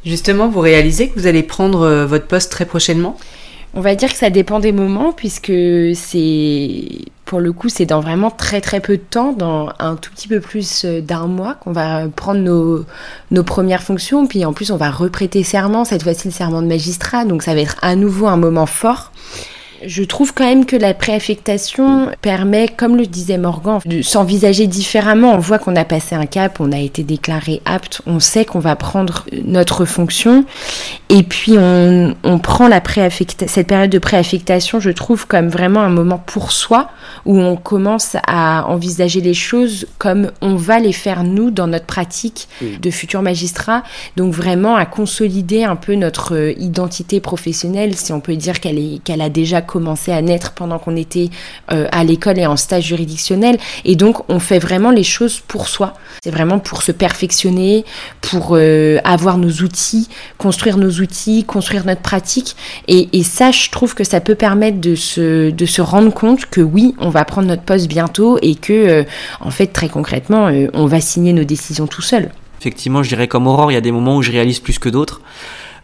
Justement, 0.06 0.50
vous 0.50 0.60
réalisez 0.60 1.10
que 1.10 1.20
vous 1.20 1.28
allez 1.28 1.44
prendre 1.44 1.82
euh, 1.82 2.06
votre 2.06 2.28
poste 2.28 2.52
très 2.52 2.66
prochainement? 2.66 3.18
On 3.74 3.82
va 3.82 3.96
dire 3.96 4.10
que 4.10 4.18
ça 4.18 4.30
dépend 4.30 4.60
des 4.60 4.72
moments, 4.72 5.12
puisque 5.12 5.52
c'est, 5.96 6.88
pour 7.26 7.42
le 7.42 7.52
coup, 7.52 7.68
c'est 7.68 7.86
dans 7.86 8.00
vraiment 8.00 8.32
très 8.32 8.62
très 8.62 8.80
peu 8.80 8.96
de 8.96 9.02
temps, 9.02 9.34
dans 9.34 9.70
un 9.80 9.98
tout 9.98 10.12
petit 10.12 10.30
peu 10.30 10.40
plus 10.40 10.86
d'un 10.86 11.28
mois, 11.28 11.56
qu'on 11.56 11.74
va 11.74 12.08
prendre 12.08 12.40
nos, 12.40 12.86
nos 13.32 13.44
premières 13.44 13.84
fonctions. 13.84 14.28
Puis 14.28 14.46
en 14.46 14.54
plus, 14.54 14.72
on 14.72 14.78
va 14.78 14.92
reprêter 14.92 15.44
serment, 15.44 15.84
cette 15.84 16.04
fois-ci 16.04 16.30
le 16.30 16.34
serment 16.34 16.62
de 16.62 16.68
magistrat, 16.68 17.26
donc 17.26 17.44
ça 17.44 17.54
va 17.54 17.60
être 17.60 17.76
à 17.82 17.98
nouveau 17.98 18.28
un 18.28 18.38
moment 18.38 18.66
fort. 18.66 19.12
Je 19.86 20.04
trouve 20.04 20.34
quand 20.34 20.46
même 20.46 20.66
que 20.66 20.76
la 20.76 20.94
préaffectation 20.94 22.10
permet, 22.22 22.68
comme 22.68 22.98
le 22.98 23.06
disait 23.06 23.38
Morgan, 23.38 23.80
de 23.86 24.02
s'envisager 24.02 24.66
différemment. 24.66 25.34
On 25.34 25.40
voit 25.40 25.60
qu'on 25.60 25.76
a 25.76 25.86
passé 25.86 26.16
un 26.16 26.26
cap, 26.26 26.60
on 26.60 26.72
a 26.72 26.80
été 26.80 27.04
déclaré 27.04 27.62
apte, 27.66 28.02
on 28.08 28.20
sait 28.20 28.46
qu'on 28.46 28.60
va 28.60 28.76
prendre 28.76 29.26
notre 29.44 29.86
fonction. 29.86 30.46
Et 31.10 31.22
puis 31.24 31.54
on, 31.58 32.16
on 32.24 32.40
prend 32.40 32.68
la 32.68 32.82
cette 33.48 33.68
période 33.68 33.92
de 33.92 34.00
préaffectation, 34.00 34.80
je 34.80 34.90
trouve, 34.90 35.28
comme 35.28 35.50
vraiment 35.50 35.82
un 35.82 35.90
moment 35.90 36.18
pour 36.18 36.52
soi, 36.52 36.90
où 37.26 37.40
on 37.40 37.56
commence 37.56 38.18
à 38.28 38.66
envisager 38.68 39.22
les 39.22 39.34
choses 39.34 39.88
comme 39.98 40.32
on 40.42 40.56
va 40.56 40.80
les 40.80 40.94
faire 40.94 41.24
nous 41.24 41.52
dans 41.52 41.68
notre 41.68 41.86
pratique 41.86 42.48
de 42.62 42.90
futur 42.90 43.22
magistrat. 43.22 43.84
Donc 44.18 44.34
vraiment 44.34 44.76
à 44.76 44.86
consolider 44.86 45.64
un 45.64 45.76
peu 45.76 45.96
notre 45.96 46.36
euh, 46.36 46.54
identité 46.58 47.20
professionnelle, 47.20 47.96
si 47.96 48.12
on 48.14 48.20
peut 48.20 48.36
dire 48.36 48.60
qu'elle 48.60 49.00
qu'elle 49.04 49.22
a 49.22 49.30
déjà 49.30 49.62
commencé 49.62 49.75
à 50.08 50.22
naître 50.22 50.54
pendant 50.54 50.80
qu'on 50.80 50.96
était 50.96 51.30
euh, 51.72 51.88
à 51.92 52.04
l'école 52.04 52.40
et 52.40 52.46
en 52.46 52.58
stage 52.58 52.86
juridictionnel. 52.86 53.58
Et 53.84 53.96
donc 53.96 54.30
on 54.30 54.40
fait 54.40 54.60
vraiment 54.60 54.92
les 54.92 55.04
choses 55.04 55.40
pour 55.40 55.68
soi. 55.68 55.94
C'est 56.24 56.32
vraiment 56.32 56.60
pour 56.60 56.82
se 56.84 56.92
perfectionner, 56.92 57.86
pour 58.22 58.52
euh, 58.52 58.98
avoir 59.04 59.38
nos 59.38 59.50
outils, 59.50 60.10
construire 60.38 60.78
nos 60.78 60.92
outils, 60.92 61.44
construire 61.44 61.86
notre 61.86 62.02
pratique. 62.02 62.56
Et, 62.88 63.24
ça, 63.24 63.52
je 63.52 63.70
trouve 63.72 63.96
que 63.96 64.04
ça 64.04 64.20
peut 64.20 64.36
permettre 64.36 64.80
de 64.80 64.96
se, 64.96 65.50
de 65.50 65.66
se 65.66 65.82
rendre 65.82 66.14
compte 66.14 66.46
que 66.46 66.62
oui, 66.62 66.96
on 67.00 67.10
va 67.10 67.26
prendre 67.26 67.48
notre 67.48 67.64
poste 67.64 67.88
bientôt 67.88 68.38
et 68.42 68.56
que, 68.56 69.04
en 69.40 69.50
fait, 69.50 69.68
très 69.68 69.90
concrètement, 69.90 70.52
on 70.74 70.86
va 70.86 71.02
signer 71.02 71.34
nos 71.34 71.44
décisions 71.44 71.88
tout 71.88 72.04
seul. 72.04 72.30
Effectivement, 72.60 73.04
je 73.04 73.10
dirais 73.10 73.28
comme 73.28 73.48
Aurore, 73.48 73.72
il 73.72 73.76
y 73.76 73.78
a 73.78 73.82
des 73.82 73.92
moments 73.92 74.18
où 74.18 74.22
je 74.22 74.32
réalise 74.32 74.60
plus 74.60 74.80
que 74.80 74.90
d'autres. 74.90 75.22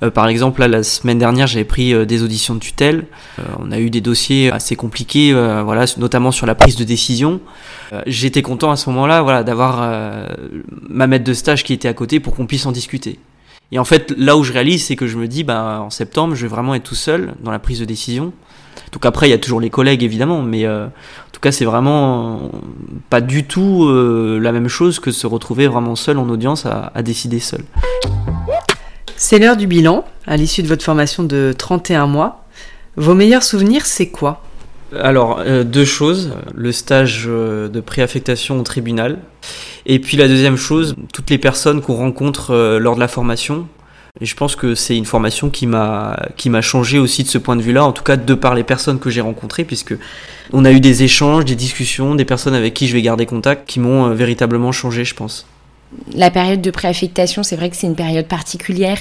Euh, 0.03 0.09
par 0.09 0.27
exemple, 0.27 0.61
là, 0.61 0.67
la 0.67 0.83
semaine 0.83 1.19
dernière, 1.19 1.47
j'avais 1.47 1.65
pris 1.65 1.93
euh, 1.93 2.05
des 2.05 2.23
auditions 2.23 2.55
de 2.55 2.59
tutelle. 2.59 3.05
Euh, 3.39 3.43
on 3.59 3.71
a 3.71 3.79
eu 3.79 3.89
des 3.89 4.01
dossiers 4.01 4.51
assez 4.51 4.75
compliqués, 4.75 5.33
voilà, 5.33 5.85
notamment 5.97 6.31
sur 6.31 6.45
la 6.45 6.55
prise 6.55 6.75
de 6.75 6.83
décision. 6.83 7.39
J'étais 8.05 8.41
content 8.41 8.71
à 8.71 8.75
ce 8.75 8.89
moment-là, 8.89 9.21
voilà, 9.21 9.43
d'avoir 9.43 10.29
ma 10.89 11.07
maître 11.07 11.25
de 11.25 11.33
stage 11.33 11.63
qui 11.63 11.73
était 11.73 11.87
à 11.87 11.93
côté 11.93 12.19
pour 12.19 12.35
qu'on 12.35 12.45
puisse 12.45 12.65
en 12.65 12.71
discuter. 12.71 13.19
Et 13.71 13.79
en 13.79 13.85
fait, 13.85 14.13
là 14.17 14.37
où 14.37 14.43
je 14.43 14.51
réalise, 14.51 14.85
c'est 14.85 14.95
que 14.95 15.07
je 15.07 15.17
me 15.17 15.27
dis, 15.27 15.43
bah, 15.43 15.81
en 15.81 15.89
septembre, 15.89 16.35
je 16.35 16.41
vais 16.41 16.47
vraiment 16.47 16.75
être 16.75 16.83
tout 16.83 16.95
seul 16.95 17.33
dans 17.41 17.51
la 17.51 17.59
prise 17.59 17.79
de 17.79 17.85
décision. 17.85 18.33
Donc 18.91 19.05
après, 19.05 19.27
il 19.27 19.31
y 19.31 19.33
a 19.33 19.37
toujours 19.37 19.61
les 19.61 19.69
collègues, 19.69 20.03
évidemment, 20.03 20.41
mais 20.41 20.67
en 20.67 20.91
tout 21.31 21.41
cas, 21.41 21.51
c'est 21.51 21.65
vraiment 21.65 22.51
pas 23.09 23.21
du 23.21 23.45
tout 23.45 23.89
la 23.89 24.51
même 24.51 24.67
chose 24.67 24.99
que 24.99 25.11
se 25.11 25.27
retrouver 25.27 25.67
vraiment 25.67 25.95
seul 25.95 26.17
en 26.17 26.27
audience 26.29 26.65
à, 26.65 26.91
à 26.93 27.01
décider 27.01 27.39
seul. 27.39 27.63
C'est 29.23 29.37
l'heure 29.37 29.55
du 29.55 29.67
bilan, 29.67 30.03
à 30.25 30.35
l'issue 30.35 30.63
de 30.63 30.67
votre 30.67 30.83
formation 30.83 31.21
de 31.23 31.53
31 31.55 32.07
mois. 32.07 32.43
Vos 32.95 33.13
meilleurs 33.13 33.43
souvenirs, 33.43 33.85
c'est 33.85 34.09
quoi? 34.09 34.41
Alors, 34.99 35.43
euh, 35.45 35.63
deux 35.63 35.85
choses. 35.85 36.31
Le 36.55 36.71
stage 36.71 37.25
euh, 37.27 37.69
de 37.69 37.81
préaffectation 37.81 38.59
au 38.59 38.63
tribunal. 38.63 39.19
Et 39.85 39.99
puis 39.99 40.17
la 40.17 40.27
deuxième 40.27 40.57
chose, 40.57 40.95
toutes 41.13 41.29
les 41.29 41.37
personnes 41.37 41.81
qu'on 41.81 41.93
rencontre 41.93 42.49
euh, 42.49 42.79
lors 42.79 42.95
de 42.95 42.99
la 42.99 43.07
formation. 43.07 43.67
Et 44.19 44.25
je 44.25 44.35
pense 44.35 44.55
que 44.55 44.73
c'est 44.73 44.97
une 44.97 45.05
formation 45.05 45.51
qui 45.51 45.67
m'a 45.67 46.19
qui 46.35 46.49
m'a 46.49 46.61
changé 46.61 46.97
aussi 46.97 47.21
de 47.21 47.29
ce 47.29 47.37
point 47.37 47.55
de 47.55 47.61
vue-là, 47.61 47.85
en 47.85 47.91
tout 47.91 48.03
cas 48.03 48.17
de 48.17 48.33
par 48.33 48.55
les 48.55 48.63
personnes 48.63 48.97
que 48.97 49.11
j'ai 49.11 49.21
rencontrées, 49.21 49.65
puisque 49.65 49.93
on 50.51 50.65
a 50.65 50.71
eu 50.71 50.79
des 50.79 51.03
échanges, 51.03 51.45
des 51.45 51.55
discussions, 51.55 52.15
des 52.15 52.25
personnes 52.25 52.55
avec 52.55 52.73
qui 52.73 52.87
je 52.87 52.93
vais 52.93 53.03
garder 53.03 53.27
contact, 53.27 53.69
qui 53.69 53.79
m'ont 53.79 54.09
véritablement 54.15 54.71
changé, 54.71 55.05
je 55.05 55.13
pense 55.13 55.45
la 56.13 56.31
période 56.31 56.61
de 56.61 56.71
préaffectation, 56.71 57.43
c'est 57.43 57.55
vrai 57.55 57.69
que 57.69 57.75
c'est 57.75 57.87
une 57.87 57.95
période 57.95 58.25
particulière 58.25 58.97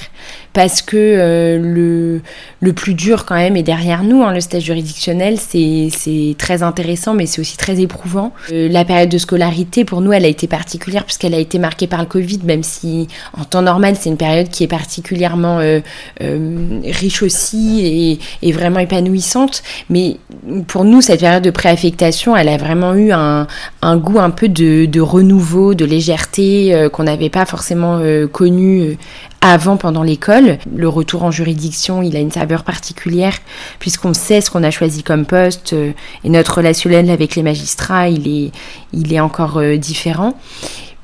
parce 0.53 0.81
que 0.81 0.97
euh, 0.97 1.57
le, 1.57 2.21
le 2.59 2.73
plus 2.73 2.93
dur 2.93 3.25
quand 3.25 3.35
même 3.35 3.55
est 3.55 3.63
derrière 3.63 4.03
nous. 4.03 4.23
Hein. 4.23 4.33
Le 4.33 4.41
stage 4.41 4.63
juridictionnel, 4.63 5.37
c'est 5.39 6.35
très 6.37 6.63
intéressant, 6.63 7.13
mais 7.13 7.25
c'est 7.25 7.39
aussi 7.39 7.57
très 7.57 7.79
éprouvant. 7.79 8.33
Euh, 8.51 8.67
la 8.69 8.83
période 8.83 9.09
de 9.09 9.17
scolarité, 9.17 9.85
pour 9.85 10.01
nous, 10.01 10.11
elle 10.11 10.25
a 10.25 10.27
été 10.27 10.47
particulière 10.47 11.05
puisqu'elle 11.05 11.33
a 11.33 11.39
été 11.39 11.59
marquée 11.59 11.87
par 11.87 12.01
le 12.01 12.07
Covid, 12.07 12.39
même 12.43 12.63
si 12.63 13.07
en 13.37 13.45
temps 13.45 13.61
normal, 13.61 13.95
c'est 13.99 14.09
une 14.09 14.17
période 14.17 14.49
qui 14.49 14.63
est 14.63 14.67
particulièrement 14.67 15.59
euh, 15.59 15.79
riche 16.19 17.23
aussi 17.23 18.19
et, 18.41 18.47
et, 18.47 18.51
vraiment 18.51 18.79
épanouissante. 18.79 19.63
Mais 19.89 20.17
pour 20.67 20.83
nous, 20.83 21.01
cette 21.01 21.21
période 21.21 21.43
de 21.43 21.51
préaffectation, 21.51 22.35
elle 22.35 22.49
a 22.49 22.57
vraiment 22.57 22.93
eu 22.95 23.11
un, 23.11 23.47
un 23.81 23.97
goût 23.97 24.19
un 24.19 24.29
peu 24.29 24.49
de, 24.49 24.85
de 24.85 25.01
renouveau, 25.01 25.73
de 25.73 25.85
légèreté 25.85 26.80
euh, 26.81 26.89
qu'on 26.89 27.03
n'avait 27.03 27.29
pas 27.29 27.45
forcément 27.45 27.99
euh, 27.99 28.27
connu 28.27 28.81
euh, 28.81 28.97
avant 29.41 29.77
pendant 29.77 30.03
l'école. 30.03 30.57
Le 30.75 30.87
retour 30.87 31.23
en 31.23 31.31
juridiction, 31.31 32.01
il 32.01 32.15
a 32.15 32.19
une 32.19 32.31
saveur 32.31 32.63
particulière 32.63 33.37
puisqu'on 33.79 34.13
sait 34.13 34.41
ce 34.41 34.51
qu'on 34.51 34.63
a 34.63 34.71
choisi 34.71 35.03
comme 35.03 35.25
poste 35.25 35.73
et 35.73 36.29
notre 36.29 36.57
relationnel 36.57 37.09
avec 37.09 37.35
les 37.35 37.43
magistrats, 37.43 38.09
il 38.09 38.27
est, 38.27 38.51
il 38.93 39.13
est 39.13 39.19
encore 39.19 39.61
différent. 39.77 40.37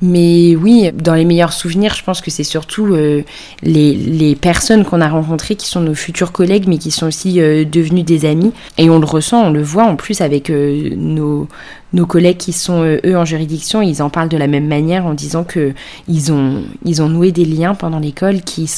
Mais 0.00 0.54
oui, 0.54 0.90
dans 0.92 1.14
les 1.14 1.24
meilleurs 1.24 1.52
souvenirs, 1.52 1.94
je 1.94 2.04
pense 2.04 2.20
que 2.20 2.30
c'est 2.30 2.44
surtout 2.44 2.94
euh, 2.94 3.24
les, 3.62 3.94
les, 3.94 4.36
personnes 4.36 4.84
qu'on 4.84 5.00
a 5.00 5.08
rencontrées 5.08 5.56
qui 5.56 5.66
sont 5.66 5.80
nos 5.80 5.94
futurs 5.94 6.30
collègues, 6.30 6.68
mais 6.68 6.78
qui 6.78 6.92
sont 6.92 7.06
aussi 7.06 7.40
euh, 7.40 7.64
devenus 7.64 8.04
des 8.04 8.24
amis. 8.24 8.52
Et 8.76 8.90
on 8.90 9.00
le 9.00 9.06
ressent, 9.06 9.46
on 9.46 9.50
le 9.50 9.62
voit 9.62 9.84
en 9.84 9.96
plus 9.96 10.20
avec 10.20 10.50
euh, 10.50 10.90
nos, 10.94 11.48
nos 11.92 12.06
collègues 12.06 12.36
qui 12.36 12.52
sont 12.52 12.84
eux 13.04 13.16
en 13.16 13.24
juridiction. 13.24 13.82
Ils 13.82 14.00
en 14.00 14.08
parlent 14.08 14.28
de 14.28 14.36
la 14.36 14.46
même 14.46 14.68
manière 14.68 15.04
en 15.04 15.14
disant 15.14 15.42
que 15.42 15.72
ils 16.06 16.30
ont, 16.30 16.62
ils 16.84 17.02
ont 17.02 17.08
noué 17.08 17.32
des 17.32 17.44
liens 17.44 17.74
pendant 17.74 17.98
l'école 17.98 18.42
qui 18.42 18.72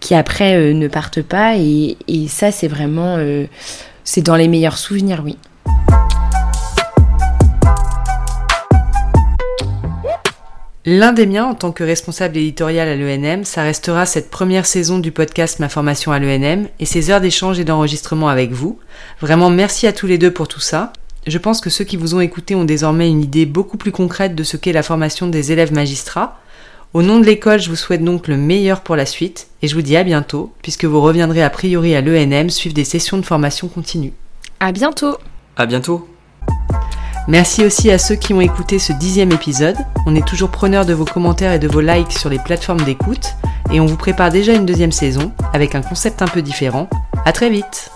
qui 0.00 0.14
après 0.14 0.72
ne 0.72 0.88
partent 0.88 1.22
pas. 1.22 1.56
Et, 1.58 1.98
et 2.08 2.28
ça, 2.28 2.50
c'est 2.50 2.68
vraiment, 2.68 3.18
c'est 4.04 4.22
dans 4.22 4.36
les 4.36 4.48
meilleurs 4.48 4.78
souvenirs, 4.78 5.22
oui. 5.22 5.36
L'un 10.86 11.12
des 11.12 11.26
miens 11.26 11.44
en 11.44 11.54
tant 11.54 11.72
que 11.72 11.84
responsable 11.84 12.38
éditorial 12.38 12.88
à 12.88 12.96
l'ENM, 12.96 13.44
ça 13.44 13.62
restera 13.62 14.06
cette 14.06 14.30
première 14.30 14.64
saison 14.64 14.98
du 14.98 15.12
podcast 15.12 15.58
Ma 15.58 15.68
formation 15.68 16.10
à 16.10 16.18
l'ENM 16.18 16.68
et 16.78 16.86
ces 16.86 17.10
heures 17.10 17.20
d'échange 17.20 17.60
et 17.60 17.64
d'enregistrement 17.64 18.30
avec 18.30 18.52
vous. 18.52 18.78
Vraiment 19.20 19.50
merci 19.50 19.86
à 19.86 19.92
tous 19.92 20.06
les 20.06 20.16
deux 20.16 20.30
pour 20.30 20.48
tout 20.48 20.60
ça. 20.60 20.94
Je 21.26 21.36
pense 21.36 21.60
que 21.60 21.68
ceux 21.68 21.84
qui 21.84 21.98
vous 21.98 22.14
ont 22.14 22.20
écouté 22.20 22.54
ont 22.54 22.64
désormais 22.64 23.10
une 23.10 23.20
idée 23.20 23.44
beaucoup 23.44 23.76
plus 23.76 23.92
concrète 23.92 24.34
de 24.34 24.42
ce 24.42 24.56
qu'est 24.56 24.72
la 24.72 24.82
formation 24.82 25.26
des 25.26 25.52
élèves 25.52 25.74
magistrats. 25.74 26.40
Au 26.94 27.02
nom 27.02 27.20
de 27.20 27.26
l'école, 27.26 27.60
je 27.60 27.68
vous 27.68 27.76
souhaite 27.76 28.02
donc 28.02 28.26
le 28.26 28.38
meilleur 28.38 28.80
pour 28.80 28.96
la 28.96 29.04
suite 29.04 29.48
et 29.60 29.68
je 29.68 29.74
vous 29.74 29.82
dis 29.82 29.98
à 29.98 30.02
bientôt 30.02 30.50
puisque 30.62 30.86
vous 30.86 31.02
reviendrez 31.02 31.42
a 31.42 31.50
priori 31.50 31.94
à 31.94 32.00
l'ENM 32.00 32.48
suivre 32.48 32.74
des 32.74 32.84
sessions 32.84 33.18
de 33.18 33.26
formation 33.26 33.68
continue. 33.68 34.14
À 34.60 34.72
bientôt. 34.72 35.18
À 35.58 35.66
bientôt. 35.66 36.08
Merci 37.30 37.64
aussi 37.64 37.92
à 37.92 37.98
ceux 37.98 38.16
qui 38.16 38.34
ont 38.34 38.40
écouté 38.40 38.80
ce 38.80 38.92
dixième 38.92 39.30
épisode. 39.30 39.76
On 40.04 40.16
est 40.16 40.26
toujours 40.26 40.50
preneur 40.50 40.84
de 40.84 40.92
vos 40.92 41.04
commentaires 41.04 41.52
et 41.52 41.60
de 41.60 41.68
vos 41.68 41.80
likes 41.80 42.10
sur 42.10 42.28
les 42.28 42.40
plateformes 42.40 42.82
d'écoute. 42.82 43.36
Et 43.72 43.78
on 43.78 43.86
vous 43.86 43.96
prépare 43.96 44.30
déjà 44.30 44.52
une 44.52 44.66
deuxième 44.66 44.90
saison 44.90 45.30
avec 45.52 45.76
un 45.76 45.80
concept 45.80 46.22
un 46.22 46.26
peu 46.26 46.42
différent. 46.42 46.90
À 47.24 47.30
très 47.30 47.48
vite! 47.48 47.92